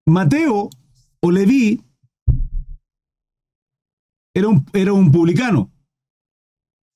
Mateo 0.06 0.70
o 1.20 1.30
Leví 1.30 1.82
era 4.34 4.48
un, 4.48 4.66
era 4.72 4.92
un 4.92 5.12
publicano. 5.12 5.70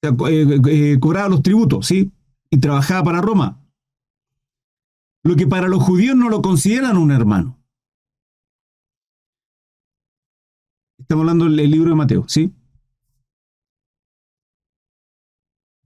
Eh, 0.03 0.61
eh, 0.67 0.99
cobraba 1.01 1.29
los 1.29 1.43
tributos, 1.43 1.87
¿sí? 1.87 2.11
Y 2.51 2.59
trabajaba 2.59 3.05
para 3.05 3.21
Roma. 3.21 3.61
Lo 5.25 5.37
que 5.37 5.47
para 5.47 5.69
los 5.69 5.83
judíos 5.83 6.17
no 6.17 6.29
lo 6.29 6.41
consideran 6.41 6.97
un 6.97 7.11
hermano. 7.11 7.59
Estamos 10.99 11.23
hablando 11.23 11.45
del 11.47 11.71
libro 11.71 11.91
de 11.91 11.97
Mateo, 11.97 12.29
¿sí? 12.29 12.53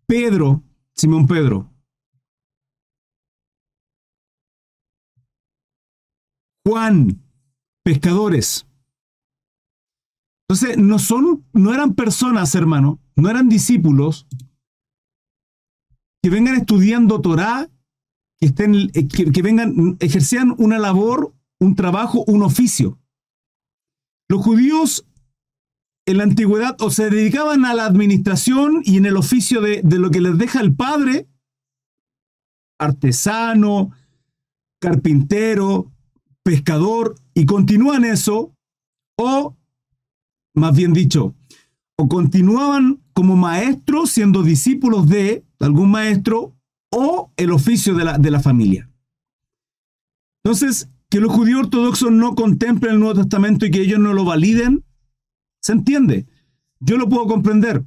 Pedro, 0.07 0.63
Simón 0.95 1.27
Pedro, 1.27 1.72
Juan, 6.65 7.21
pescadores. 7.85 8.67
Entonces, 10.49 10.79
no, 10.79 10.99
son, 10.99 11.45
no 11.53 11.73
eran 11.73 11.95
personas, 11.95 12.55
hermano, 12.55 13.01
no 13.17 13.31
eran 13.31 13.49
discípulos 13.49 14.27
que 16.23 16.31
vengan 16.31 16.57
estudiando 16.57 17.21
Torah, 17.21 17.69
que, 18.39 18.47
estén, 18.47 18.75
eh, 18.95 19.09
que, 19.09 19.43
vengan, 19.43 19.97
ejercían 19.99 20.55
una 20.59 20.79
labor, 20.79 21.35
un 21.59 21.75
trabajo, 21.75 22.25
un 22.27 22.43
oficio. 22.43 22.99
Los 24.29 24.43
judíos 24.43 25.07
en 26.07 26.19
la 26.19 26.25
antigüedad 26.25 26.77
o 26.81 26.91
se 26.91 27.11
dedicaban 27.11 27.65
a 27.65 27.75
la 27.75 27.87
administración 27.87 28.83
y 28.85 28.99
en 28.99 29.07
el 29.07 29.17
oficio 29.17 29.61
de, 29.61 29.83
de 29.83 29.99
lo 29.99 30.11
que 30.11 30.21
les 30.21 30.39
deja 30.39 30.61
el 30.61 30.75
padre, 30.75 31.29
artesano, 32.79 33.91
carpintero, 34.81 35.92
pescador 36.43 37.15
y 37.35 37.47
continúan 37.47 38.05
eso, 38.05 38.55
o, 39.17 39.57
más 40.55 40.77
bien 40.77 40.93
dicho, 40.93 41.35
o 41.97 42.09
continuaban 42.09 43.01
como 43.13 43.37
maestros 43.37 44.11
siendo 44.11 44.43
discípulos 44.43 45.09
de 45.09 45.45
algún 45.61 45.91
maestro 45.91 46.55
o 46.91 47.33
el 47.37 47.53
oficio 47.53 47.95
de 47.95 48.05
la, 48.05 48.19
de 48.19 48.31
la 48.31 48.41
familia. 48.41 48.91
Entonces, 50.45 50.89
que 51.09 51.21
los 51.21 51.33
judíos 51.33 51.61
ortodoxos 51.61 52.11
no 52.11 52.35
contemplen 52.35 52.95
el 52.95 53.01
Nuevo 53.01 53.21
Testamento 53.21 53.67
y 53.67 53.71
que 53.71 53.83
ellos 53.83 54.01
no 54.01 54.15
lo 54.15 54.25
validen, 54.25 54.85
se 55.61 55.73
entiende. 55.73 56.27
Yo 56.81 56.97
lo 56.97 57.09
puedo 57.09 57.27
comprender. 57.27 57.85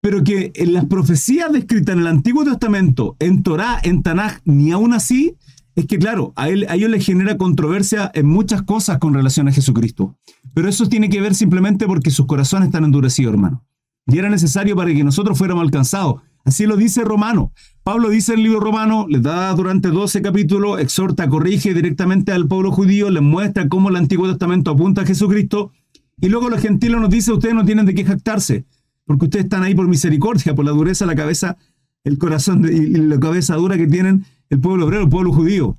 Pero 0.00 0.22
que 0.22 0.52
en 0.54 0.74
las 0.74 0.84
profecías 0.84 1.50
descritas 1.50 1.94
en 1.94 2.00
el 2.00 2.06
Antiguo 2.06 2.44
Testamento, 2.44 3.16
en 3.18 3.42
Torá, 3.42 3.80
en 3.82 4.02
Tanaj, 4.02 4.40
ni 4.44 4.70
aún 4.70 4.92
así, 4.92 5.36
es 5.76 5.86
que, 5.86 5.98
claro, 5.98 6.32
a, 6.36 6.48
ellos 6.48 6.90
les 6.90 7.04
genera 7.04 7.36
controversia 7.36 8.10
en 8.14 8.26
muchas 8.26 8.62
cosas 8.62 8.98
con 8.98 9.14
relación 9.14 9.48
a 9.48 9.52
Jesucristo. 9.52 10.16
Pero 10.54 10.68
eso 10.68 10.88
tiene 10.88 11.08
que 11.08 11.20
ver 11.20 11.34
simplemente 11.34 11.86
porque 11.86 12.10
sus 12.10 12.26
corazones 12.26 12.66
están 12.66 12.84
endurecidos, 12.84 13.34
hermano. 13.34 13.64
Y 14.06 14.18
era 14.18 14.30
necesario 14.30 14.76
para 14.76 14.92
que 14.92 15.02
nosotros 15.02 15.36
fuéramos 15.36 15.62
alcanzados. 15.62 16.20
Así 16.44 16.66
lo 16.66 16.76
dice 16.76 17.02
Romano. 17.04 17.52
Pablo 17.82 18.10
dice 18.10 18.34
en 18.34 18.38
el 18.38 18.44
libro 18.44 18.60
Romano, 18.60 19.06
les 19.08 19.22
da 19.22 19.52
durante 19.54 19.88
12 19.88 20.22
capítulos, 20.22 20.78
exhorta, 20.78 21.28
corrige 21.28 21.74
directamente 21.74 22.32
al 22.32 22.46
pueblo 22.46 22.70
judío, 22.70 23.10
les 23.10 23.22
muestra 23.22 23.68
cómo 23.68 23.88
el 23.88 23.96
Antiguo 23.96 24.28
Testamento 24.28 24.70
apunta 24.70 25.02
a 25.02 25.06
Jesucristo. 25.06 25.72
Y 26.20 26.28
luego 26.28 26.50
los 26.50 26.60
gentiles 26.60 27.00
nos 27.00 27.10
dice, 27.10 27.32
ustedes 27.32 27.54
no 27.54 27.64
tienen 27.64 27.86
de 27.86 27.94
qué 27.94 28.04
jactarse, 28.04 28.66
porque 29.06 29.24
ustedes 29.24 29.46
están 29.46 29.64
ahí 29.64 29.74
por 29.74 29.88
misericordia, 29.88 30.54
por 30.54 30.64
la 30.64 30.70
dureza 30.70 31.06
la 31.06 31.16
cabeza, 31.16 31.56
el 32.04 32.18
corazón 32.18 32.64
y 32.70 32.90
la 32.90 33.18
cabeza 33.18 33.56
dura 33.56 33.76
que 33.76 33.86
tienen 33.86 34.24
el 34.50 34.60
pueblo 34.60 34.86
obrero, 34.86 35.02
el 35.02 35.08
pueblo 35.08 35.32
judío. 35.32 35.76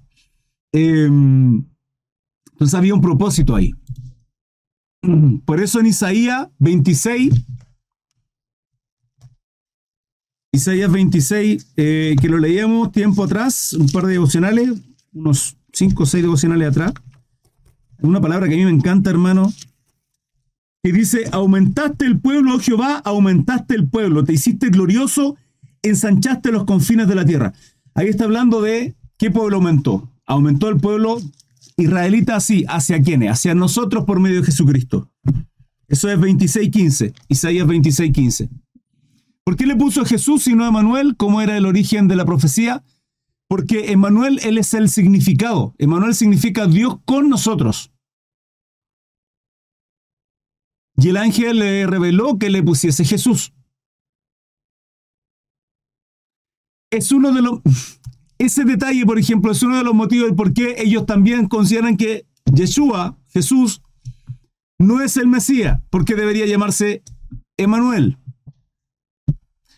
Em, 0.72 1.66
entonces 2.52 2.74
había 2.74 2.94
un 2.94 3.02
propósito 3.02 3.56
ahí. 3.56 3.74
Por 5.46 5.62
eso 5.62 5.80
en 5.80 5.88
Isaías 5.88 6.48
26, 6.60 7.34
Isaías 10.52 10.90
26, 10.90 11.74
eh, 11.76 12.16
que 12.20 12.30
lo 12.30 12.38
leíamos 12.38 12.92
tiempo 12.92 13.24
atrás, 13.24 13.74
un 13.74 13.88
par 13.88 14.06
de 14.06 14.14
devocionales, 14.14 14.72
unos 15.14 15.58
5 15.74 16.04
o 16.04 16.06
6 16.06 16.24
devocionales 16.24 16.70
atrás. 16.70 16.94
Una 18.02 18.22
palabra 18.22 18.48
que 18.48 18.54
a 18.54 18.58
mí 18.58 18.66
me 18.66 18.72
encanta, 18.72 19.10
hermano, 19.10 19.52
que 20.84 20.94
dice, 20.94 21.26
aumentaste 21.32 22.06
el 22.06 22.20
pueblo, 22.20 22.56
oh 22.56 22.60
Jehová, 22.60 23.02
aumentaste 23.04 23.76
el 23.76 23.90
pueblo, 23.90 24.24
te 24.24 24.34
hiciste 24.34 24.70
glorioso, 24.70 25.36
ensanchaste 25.82 26.52
los 26.52 26.66
confines 26.66 27.08
de 27.08 27.16
la 27.16 27.26
tierra. 27.26 27.54
Ahí 27.96 28.10
está 28.10 28.26
hablando 28.26 28.62
de 28.62 28.96
qué 29.18 29.32
pueblo 29.32 29.56
aumentó. 29.58 30.12
Aumentó 30.26 30.68
el 30.68 30.78
pueblo 30.78 31.18
israelita 31.78 32.36
así, 32.36 32.66
¿hacia 32.68 33.02
quiénes? 33.02 33.32
Hacia 33.32 33.56
nosotros 33.56 34.04
por 34.04 34.20
medio 34.20 34.42
de 34.42 34.46
Jesucristo. 34.46 35.10
Eso 35.88 36.10
es 36.10 36.20
26.15, 36.20 37.14
Isaías 37.30 37.66
26.15. 37.66 38.50
¿Por 39.46 39.56
qué 39.56 39.66
le 39.66 39.76
puso 39.76 40.02
a 40.02 40.06
Jesús 40.06 40.44
sino 40.44 40.66
a 40.66 40.68
Emanuel? 40.68 41.16
¿Cómo 41.16 41.42
era 41.42 41.56
el 41.56 41.66
origen 41.66 42.08
de 42.08 42.16
la 42.16 42.26
profecía? 42.26 42.84
Porque 43.48 43.92
Emanuel, 43.92 44.40
él 44.44 44.58
es 44.58 44.74
el 44.74 44.90
significado. 44.90 45.74
Emanuel 45.78 46.16
significa 46.16 46.68
Dios 46.68 46.98
con 47.06 47.30
nosotros. 47.30 47.92
Y 50.98 51.10
el 51.10 51.18
ángel 51.18 51.60
le 51.60 51.86
reveló 51.88 52.40
que 52.40 52.50
le 52.50 52.64
pusiese 52.64 53.06
Jesús. 53.06 53.54
Es 56.90 57.12
uno 57.12 57.32
de 57.32 57.42
los. 57.42 57.62
Ese 58.38 58.66
detalle, 58.66 59.06
por 59.06 59.18
ejemplo, 59.18 59.52
es 59.52 59.64
uno 59.64 59.78
de 59.78 59.84
los 59.84 59.94
motivos 59.94 60.30
de 60.30 60.36
por 60.36 60.54
qué 60.54 60.76
ellos 60.78 61.06
también 61.06 61.48
consideran 61.48 61.96
que 61.96 62.26
Yeshua, 62.54 63.18
Jesús, 63.28 63.82
no 64.78 65.02
es 65.02 65.16
el 65.18 65.28
Mesías, 65.28 65.82
porque 65.90 66.16
debería 66.16 66.46
llamarse 66.46 67.02
Emanuel. 67.58 68.18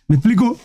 ¿Me 0.08 0.16
explico? 0.16 0.58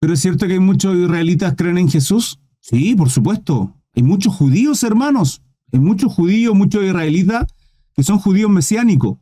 Pero 0.00 0.14
es 0.14 0.20
cierto 0.20 0.46
que 0.46 0.54
hay 0.54 0.58
muchos 0.58 0.96
israelitas 0.96 1.54
creen 1.56 1.78
en 1.78 1.88
Jesús. 1.88 2.40
Sí, 2.60 2.94
por 2.94 3.08
supuesto. 3.08 3.74
Hay 3.94 4.02
muchos 4.02 4.34
judíos, 4.34 4.82
hermanos. 4.82 5.42
Hay 5.72 5.80
muchos 5.80 6.12
judíos, 6.12 6.54
muchos 6.54 6.84
israelitas 6.84 7.46
que 7.94 8.02
son 8.02 8.18
judíos 8.18 8.50
mesiánicos, 8.50 9.18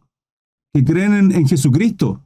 que 0.73 0.85
creen 0.85 1.33
en, 1.33 1.47
Jesucristo. 1.47 2.25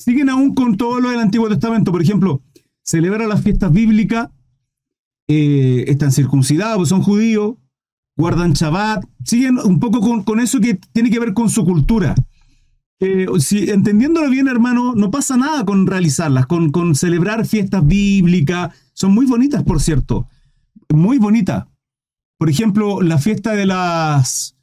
Siguen 0.00 0.30
aún 0.30 0.54
con 0.54 0.78
todo 0.78 0.98
lo 0.98 1.10
del 1.10 1.20
Antiguo 1.20 1.50
Testamento. 1.50 1.92
Por 1.92 2.00
ejemplo, 2.00 2.42
celebran 2.82 3.28
las 3.28 3.42
fiestas 3.42 3.70
bíblicas, 3.70 4.30
eh, 5.28 5.84
están 5.88 6.10
circuncidados, 6.10 6.78
pues 6.78 6.88
son 6.88 7.02
judíos, 7.02 7.56
guardan 8.16 8.54
Shabbat, 8.54 9.04
siguen 9.24 9.58
un 9.58 9.78
poco 9.78 10.24
con, 10.24 10.40
eso 10.40 10.58
que 10.58 10.80
tiene 10.92 11.10
que 11.10 11.20
ver 11.20 11.34
con 11.34 11.50
su 11.50 11.66
cultura. 11.66 12.14
Eh, 12.98 13.26
si, 13.40 13.68
entendiéndolo 13.68 14.30
bien, 14.30 14.48
hermano, 14.48 14.94
no 14.94 15.10
pasa 15.10 15.36
nada 15.36 15.66
con 15.66 15.86
realizarlas, 15.86 16.46
con, 16.46 16.72
con 16.72 16.94
celebrar 16.94 17.44
fiestas 17.46 17.86
bíblicas. 17.86 18.74
Son 18.94 19.12
muy 19.12 19.26
bonitas, 19.26 19.62
por 19.64 19.82
cierto. 19.82 20.28
Muy 20.88 21.18
bonitas. 21.18 21.66
Por 22.38 22.48
ejemplo, 22.48 23.02
la 23.02 23.18
fiesta 23.18 23.52
de 23.52 23.66
las 23.66 24.56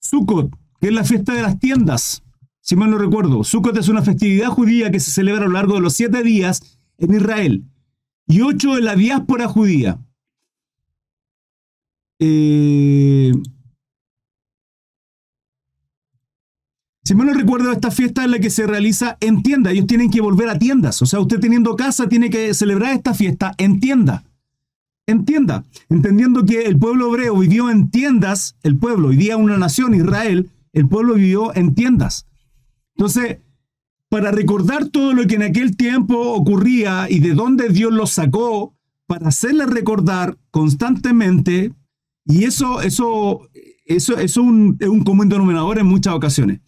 Sukkot, 0.00 0.50
que 0.80 0.88
es 0.88 0.94
la 0.94 1.04
fiesta 1.04 1.34
de 1.34 1.42
las 1.42 1.58
tiendas. 1.58 2.22
Si 2.62 2.76
mal 2.76 2.90
no 2.90 2.96
recuerdo, 2.96 3.44
Sukkot 3.44 3.76
es 3.76 3.88
una 3.88 4.02
festividad 4.02 4.48
judía 4.48 4.90
que 4.90 5.00
se 5.00 5.10
celebra 5.10 5.42
a 5.44 5.48
lo 5.48 5.52
largo 5.52 5.74
de 5.74 5.80
los 5.80 5.94
siete 5.94 6.22
días 6.22 6.78
en 6.96 7.12
Israel 7.12 7.64
y 8.26 8.40
ocho 8.40 8.78
en 8.78 8.84
la 8.84 8.94
diáspora 8.94 9.48
judía. 9.48 9.98
Eh, 12.20 13.32
Si 17.04 17.16
me 17.16 17.24
lo 17.24 17.34
recuerdo, 17.34 17.72
esta 17.72 17.90
fiesta 17.90 18.24
es 18.24 18.30
la 18.30 18.38
que 18.38 18.48
se 18.48 18.64
realiza 18.64 19.16
en 19.18 19.42
tienda. 19.42 19.72
Ellos 19.72 19.88
tienen 19.88 20.08
que 20.08 20.20
volver 20.20 20.48
a 20.48 20.58
tiendas. 20.58 21.02
O 21.02 21.06
sea, 21.06 21.18
usted 21.18 21.40
teniendo 21.40 21.74
casa 21.74 22.08
tiene 22.08 22.30
que 22.30 22.54
celebrar 22.54 22.94
esta 22.94 23.12
fiesta 23.12 23.54
en 23.58 23.80
tienda. 23.80 24.22
En 25.06 25.24
tienda. 25.24 25.64
Entendiendo 25.88 26.44
que 26.44 26.62
el 26.62 26.78
pueblo 26.78 27.08
hebreo 27.08 27.36
vivió 27.36 27.70
en 27.70 27.90
tiendas, 27.90 28.56
el 28.62 28.78
pueblo, 28.78 29.08
hoy 29.08 29.16
día 29.16 29.36
una 29.36 29.58
nación, 29.58 29.94
Israel, 29.94 30.50
el 30.72 30.88
pueblo 30.88 31.14
vivió 31.14 31.54
en 31.56 31.74
tiendas. 31.74 32.26
Entonces, 32.96 33.38
para 34.08 34.30
recordar 34.30 34.88
todo 34.88 35.14
lo 35.14 35.26
que 35.26 35.36
en 35.36 35.42
aquel 35.42 35.76
tiempo 35.76 36.32
ocurría 36.32 37.06
y 37.08 37.18
de 37.20 37.34
dónde 37.34 37.68
Dios 37.70 37.92
los 37.92 38.10
sacó, 38.10 38.74
para 39.06 39.28
hacerle 39.28 39.66
recordar 39.66 40.38
constantemente, 40.50 41.74
y 42.24 42.44
eso, 42.44 42.82
eso, 42.82 43.48
eso, 43.84 44.18
es 44.18 44.36
un, 44.36 44.76
es 44.80 44.88
un 44.88 45.02
común 45.02 45.28
denominador 45.28 45.78
en 45.78 45.86
muchas 45.86 46.14
ocasiones. 46.14 46.60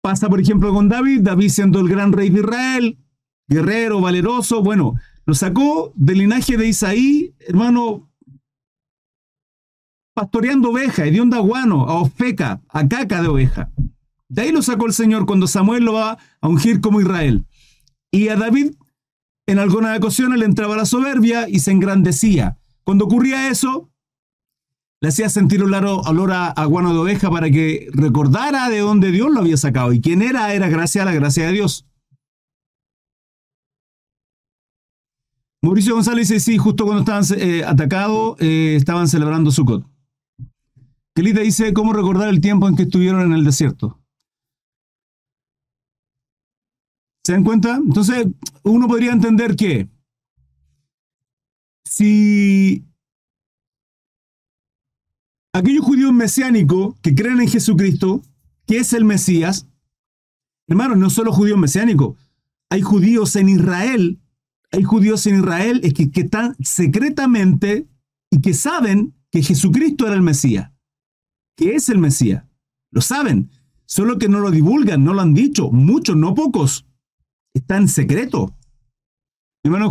Pasa, 0.00 0.28
por 0.28 0.40
ejemplo, 0.40 0.72
con 0.72 0.88
David, 0.88 1.22
David 1.22 1.48
siendo 1.48 1.80
el 1.80 1.88
gran 1.88 2.12
rey 2.12 2.30
de 2.30 2.40
Israel, 2.40 2.98
guerrero, 3.48 4.00
valeroso, 4.00 4.62
bueno, 4.62 4.94
lo 5.24 5.34
sacó 5.34 5.92
del 5.96 6.18
linaje 6.18 6.56
de 6.56 6.68
Isaí, 6.68 7.34
hermano, 7.40 8.08
pastoreando 10.14 10.70
ovejas, 10.70 11.10
de 11.10 11.20
onda 11.20 11.38
guano, 11.38 11.88
a 11.88 12.00
ofeca, 12.00 12.62
a 12.68 12.88
caca 12.88 13.20
de 13.20 13.28
oveja. 13.28 13.70
De 14.28 14.42
ahí 14.42 14.52
lo 14.52 14.62
sacó 14.62 14.86
el 14.86 14.92
Señor 14.92 15.26
cuando 15.26 15.46
Samuel 15.46 15.84
lo 15.84 15.94
va 15.94 16.18
a 16.40 16.48
ungir 16.48 16.80
como 16.80 17.00
Israel. 17.00 17.46
Y 18.10 18.28
a 18.28 18.36
David, 18.36 18.72
en 19.46 19.58
algunas 19.58 19.96
ocasiones, 19.98 20.38
le 20.38 20.46
entraba 20.46 20.76
la 20.76 20.86
soberbia 20.86 21.48
y 21.48 21.60
se 21.60 21.70
engrandecía. 21.70 22.58
Cuando 22.84 23.04
ocurría 23.04 23.48
eso, 23.48 23.90
le 25.00 25.08
hacía 25.08 25.28
sentir 25.28 25.62
olor 25.62 26.32
a, 26.32 26.64
guano 26.64 26.92
de 26.92 26.98
oveja 26.98 27.30
para 27.30 27.50
que 27.50 27.88
recordara 27.92 28.68
de 28.68 28.80
dónde 28.80 29.10
Dios 29.12 29.30
lo 29.30 29.40
había 29.40 29.56
sacado. 29.56 29.92
Y 29.92 30.00
quién 30.00 30.22
era, 30.22 30.52
era 30.54 30.68
gracias 30.68 31.02
a 31.02 31.06
la 31.06 31.14
gracia 31.14 31.46
de 31.46 31.52
Dios. 31.52 31.86
Mauricio 35.62 35.94
González 35.94 36.28
dice, 36.28 36.40
sí, 36.40 36.58
justo 36.58 36.84
cuando 36.84 37.00
estaban 37.00 37.24
eh, 37.38 37.64
atacados, 37.64 38.36
eh, 38.40 38.74
estaban 38.76 39.08
celebrando 39.08 39.50
Sukkot. 39.50 39.84
Kelita 41.14 41.40
dice, 41.40 41.72
¿cómo 41.72 41.92
recordar 41.92 42.28
el 42.28 42.40
tiempo 42.40 42.68
en 42.68 42.76
que 42.76 42.84
estuvieron 42.84 43.22
en 43.22 43.32
el 43.32 43.44
desierto? 43.44 43.98
¿Se 47.26 47.32
dan 47.32 47.42
cuenta? 47.42 47.74
Entonces, 47.74 48.28
uno 48.62 48.86
podría 48.86 49.10
entender 49.10 49.56
que 49.56 49.88
si 51.84 52.84
aquellos 55.52 55.84
judíos 55.84 56.12
mesiánicos 56.12 56.94
que 57.02 57.16
creen 57.16 57.40
en 57.40 57.48
Jesucristo, 57.48 58.22
que 58.64 58.76
es 58.76 58.92
el 58.92 59.04
Mesías, 59.04 59.66
hermanos, 60.68 60.98
no 60.98 61.10
solo 61.10 61.32
judíos 61.32 61.58
mesiánicos, 61.58 62.16
hay 62.70 62.82
judíos 62.82 63.34
en 63.34 63.48
Israel, 63.48 64.20
hay 64.70 64.84
judíos 64.84 65.26
en 65.26 65.40
Israel 65.40 65.80
que, 65.80 66.12
que 66.12 66.20
están 66.20 66.54
secretamente 66.60 67.88
y 68.30 68.40
que 68.40 68.54
saben 68.54 69.16
que 69.32 69.42
Jesucristo 69.42 70.06
era 70.06 70.14
el 70.14 70.22
Mesías, 70.22 70.70
que 71.56 71.74
es 71.74 71.88
el 71.88 71.98
Mesías. 71.98 72.44
Lo 72.92 73.00
saben, 73.00 73.50
solo 73.84 74.16
que 74.16 74.28
no 74.28 74.38
lo 74.38 74.52
divulgan, 74.52 75.02
no 75.02 75.12
lo 75.12 75.22
han 75.22 75.34
dicho, 75.34 75.72
muchos, 75.72 76.16
no 76.16 76.32
pocos. 76.32 76.86
Está 77.56 77.78
en 77.78 77.88
secreto. 77.88 78.54
Hermano 79.64 79.90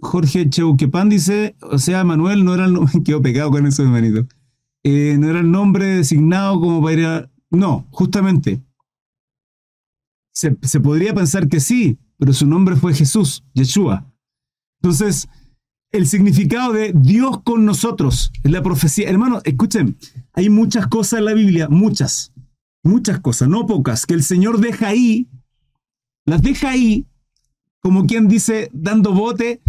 Jorge 0.00 0.50
Cheuquepan 0.50 1.08
dice, 1.08 1.54
o 1.62 1.78
sea, 1.78 2.02
Manuel 2.02 2.44
no 2.44 2.54
era 2.54 2.64
el... 2.64 2.76
Quedó 3.04 3.22
pecado 3.22 3.52
con 3.52 3.64
eso, 3.68 3.84
hermanito. 3.84 4.26
Eh, 4.82 5.16
no 5.16 5.30
era 5.30 5.38
el 5.38 5.48
nombre 5.48 5.86
designado 5.86 6.58
como 6.58 6.82
para 6.82 6.92
ir 6.92 7.06
a... 7.06 7.30
No, 7.52 7.86
justamente. 7.92 8.60
Se, 10.34 10.56
se, 10.62 10.80
podría 10.80 11.14
pensar 11.14 11.48
que 11.48 11.60
sí, 11.60 12.00
pero 12.18 12.32
su 12.32 12.48
nombre 12.48 12.74
fue 12.74 12.92
Jesús, 12.92 13.44
Yeshua. 13.54 14.12
Entonces, 14.82 15.28
el 15.92 16.08
significado 16.08 16.72
de 16.72 16.92
Dios 16.96 17.42
con 17.44 17.64
nosotros 17.64 18.32
es 18.42 18.50
la 18.50 18.60
profecía. 18.60 19.08
Hermano, 19.08 19.40
escuchen, 19.44 19.96
hay 20.32 20.50
muchas 20.50 20.88
cosas 20.88 21.20
en 21.20 21.26
la 21.26 21.34
Biblia, 21.34 21.68
muchas, 21.68 22.32
muchas 22.82 23.20
cosas, 23.20 23.48
no 23.48 23.66
pocas, 23.66 24.04
que 24.04 24.14
el 24.14 24.24
Señor 24.24 24.58
deja 24.58 24.88
ahí, 24.88 25.28
las 26.24 26.42
deja 26.42 26.70
ahí, 26.70 27.06
como 27.80 28.06
quien 28.06 28.28
dice, 28.28 28.70
dando 28.72 29.12
bote 29.12 29.62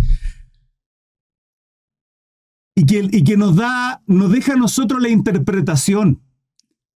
y 2.76 2.86
que, 2.86 3.08
y 3.12 3.24
que 3.24 3.38
nos 3.38 3.56
da, 3.56 4.04
nos 4.06 4.32
deja 4.32 4.54
a 4.54 4.58
nosotros 4.58 5.02
la 5.02 5.10
interpretación. 5.10 6.22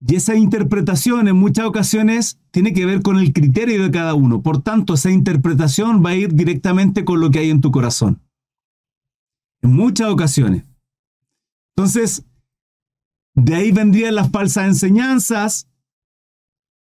Y 0.01 0.15
esa 0.15 0.35
interpretación 0.35 1.27
en 1.27 1.35
muchas 1.35 1.65
ocasiones 1.65 2.39
tiene 2.51 2.73
que 2.73 2.85
ver 2.85 3.01
con 3.01 3.17
el 3.17 3.33
criterio 3.33 3.83
de 3.83 3.91
cada 3.91 4.13
uno. 4.13 4.41
Por 4.41 4.61
tanto, 4.61 4.93
esa 4.93 5.11
interpretación 5.11 6.03
va 6.03 6.11
a 6.11 6.15
ir 6.15 6.33
directamente 6.33 7.03
con 7.03 7.19
lo 7.19 7.31
que 7.31 7.39
hay 7.39 7.49
en 7.49 7.61
tu 7.61 7.71
corazón. 7.71 8.21
En 9.61 9.73
muchas 9.73 10.07
ocasiones. 10.07 10.63
Entonces, 11.75 12.25
de 13.35 13.55
ahí 13.55 13.71
vendrían 13.71 14.15
las 14.15 14.31
falsas 14.31 14.67
enseñanzas, 14.67 15.68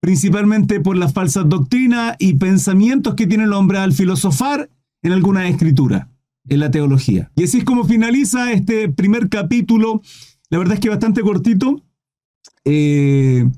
principalmente 0.05 0.81
por 0.81 0.99
las 0.99 1.15
falsas 1.15 1.49
doctrinas 1.49 2.15
y 2.19 2.35
pensamientos 2.35 3.15
que 3.15 3.27
tiene 3.27 3.45
el 3.45 3.55
hombre 3.55 3.79
al 3.79 3.95
filosofar 3.95 4.69
en 5.01 5.13
alguna 5.13 5.49
escritura 5.49 6.11
en 6.47 6.61
la 6.61 6.71
teología. 6.71 7.31
Y 7.37 7.45
así 7.45 7.57
es 7.57 7.65
como 7.65 7.85
finaliza 7.85 8.53
este 8.53 8.91
primer 8.91 9.31
capítulo. 9.31 10.03
La 10.51 10.59
verdad 10.59 10.75
es 10.75 10.81
que 10.81 10.91
bastante 10.91 11.23
cortito. 11.23 11.83
Eh, 12.67 13.49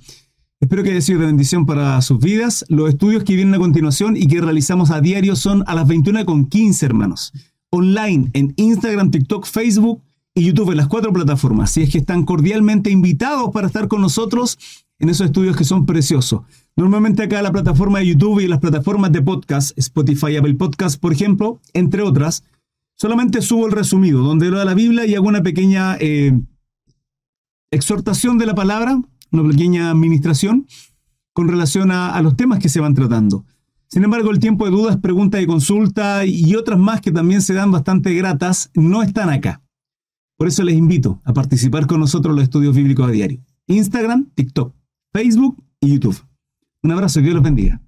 Espero 0.61 0.85
que 0.85 0.92
haya 0.92 1.00
sido 1.00 1.18
de 1.18 1.26
bendición 1.26 1.66
para 1.66 2.00
sus 2.00 2.20
vidas. 2.20 2.64
Los 2.68 2.90
estudios 2.90 3.24
que 3.24 3.35
vienen 3.35 3.56
a 3.56 3.59
continuación 3.59 4.16
y 4.16 4.28
que 4.28 4.40
realizamos 4.40 4.92
a 4.92 5.00
diario 5.00 5.35
son 5.35 5.64
a 5.66 5.74
las 5.74 5.88
21.15, 5.88 6.82
hermanos. 6.85 7.32
Online 7.70 8.30
en 8.35 8.54
Instagram, 8.54 9.11
TikTok, 9.11 9.46
Facebook 9.46 10.00
y 10.32 10.44
YouTube 10.44 10.70
en 10.70 10.76
las 10.76 10.87
cuatro 10.87 11.12
plataformas. 11.12 11.72
Si 11.72 11.82
es 11.82 11.90
que 11.90 11.98
están 11.98 12.24
cordialmente 12.24 12.88
invitados 12.88 13.50
para 13.52 13.66
estar 13.66 13.88
con 13.88 14.00
nosotros 14.00 14.86
en 14.98 15.09
esos 15.09 15.26
estudios 15.26 15.56
que 15.56 15.64
son 15.64 15.87
preciosos. 15.87 16.42
Normalmente 16.76 17.22
acá 17.22 17.42
la 17.42 17.52
plataforma 17.52 17.98
de 17.98 18.09
YouTube 18.09 18.40
y 18.40 18.48
las 18.48 18.61
plataformas 18.61 19.12
de 19.12 19.22
podcast, 19.22 19.76
Spotify, 19.78 20.37
Apple 20.37 20.54
Podcast, 20.54 21.00
por 21.00 21.12
ejemplo, 21.12 21.61
entre 21.74 22.02
otras, 22.02 22.44
solamente 22.96 23.42
subo 23.42 23.66
el 23.66 23.72
resumido, 23.72 24.22
donde 24.22 24.50
leo 24.50 24.64
la 24.64 24.74
Biblia 24.74 25.06
y 25.06 25.14
hago 25.14 25.28
una 25.28 25.42
pequeña 25.42 25.96
eh, 26.00 26.32
exhortación 27.70 28.38
de 28.38 28.46
la 28.46 28.54
palabra 28.54 29.00
una 29.32 29.48
pequeña 29.50 29.90
administración 29.90 30.66
con 31.32 31.48
relación 31.48 31.90
a, 31.90 32.20
los 32.22 32.37
temas 32.37 32.59
que 32.59 32.68
se 32.68 32.80
van 32.80 32.94
tratando. 32.94 33.44
Sin 33.88 34.02
embargo, 34.04 34.30
el 34.30 34.38
tiempo 34.38 34.64
de 34.64 34.70
dudas, 34.70 34.96
preguntas 34.96 35.40
y 35.42 35.46
consulta 35.46 36.24
y 36.24 36.54
otras 36.54 36.78
más 36.78 37.00
que 37.00 37.12
también 37.12 37.42
se 37.42 37.54
dan 37.54 37.70
bastante 37.70 38.14
gratas 38.14 38.70
no 38.74 39.02
están 39.02 39.30
acá. 39.30 39.62
Por 40.38 40.48
eso 40.48 40.62
les 40.64 40.76
invito 40.76 41.20
a 41.24 41.32
participar 41.32 41.87
con 41.87 42.00
nosotros 42.00 42.32
en 42.32 42.37
los 42.37 42.44
estudios 42.44 42.74
bíblicos 42.74 43.06
a 43.06 43.11
diario. 43.11 43.40
Instagram, 43.66 44.30
TikTok, 44.35 44.74
Facebook 45.16 45.57
y 45.81 45.94
YouTube. 45.94 46.22
Un 46.83 46.92
abrazo, 46.92 47.20
que 47.20 47.24
Dios 47.24 47.37
los 47.37 47.42
bendiga. 47.42 47.81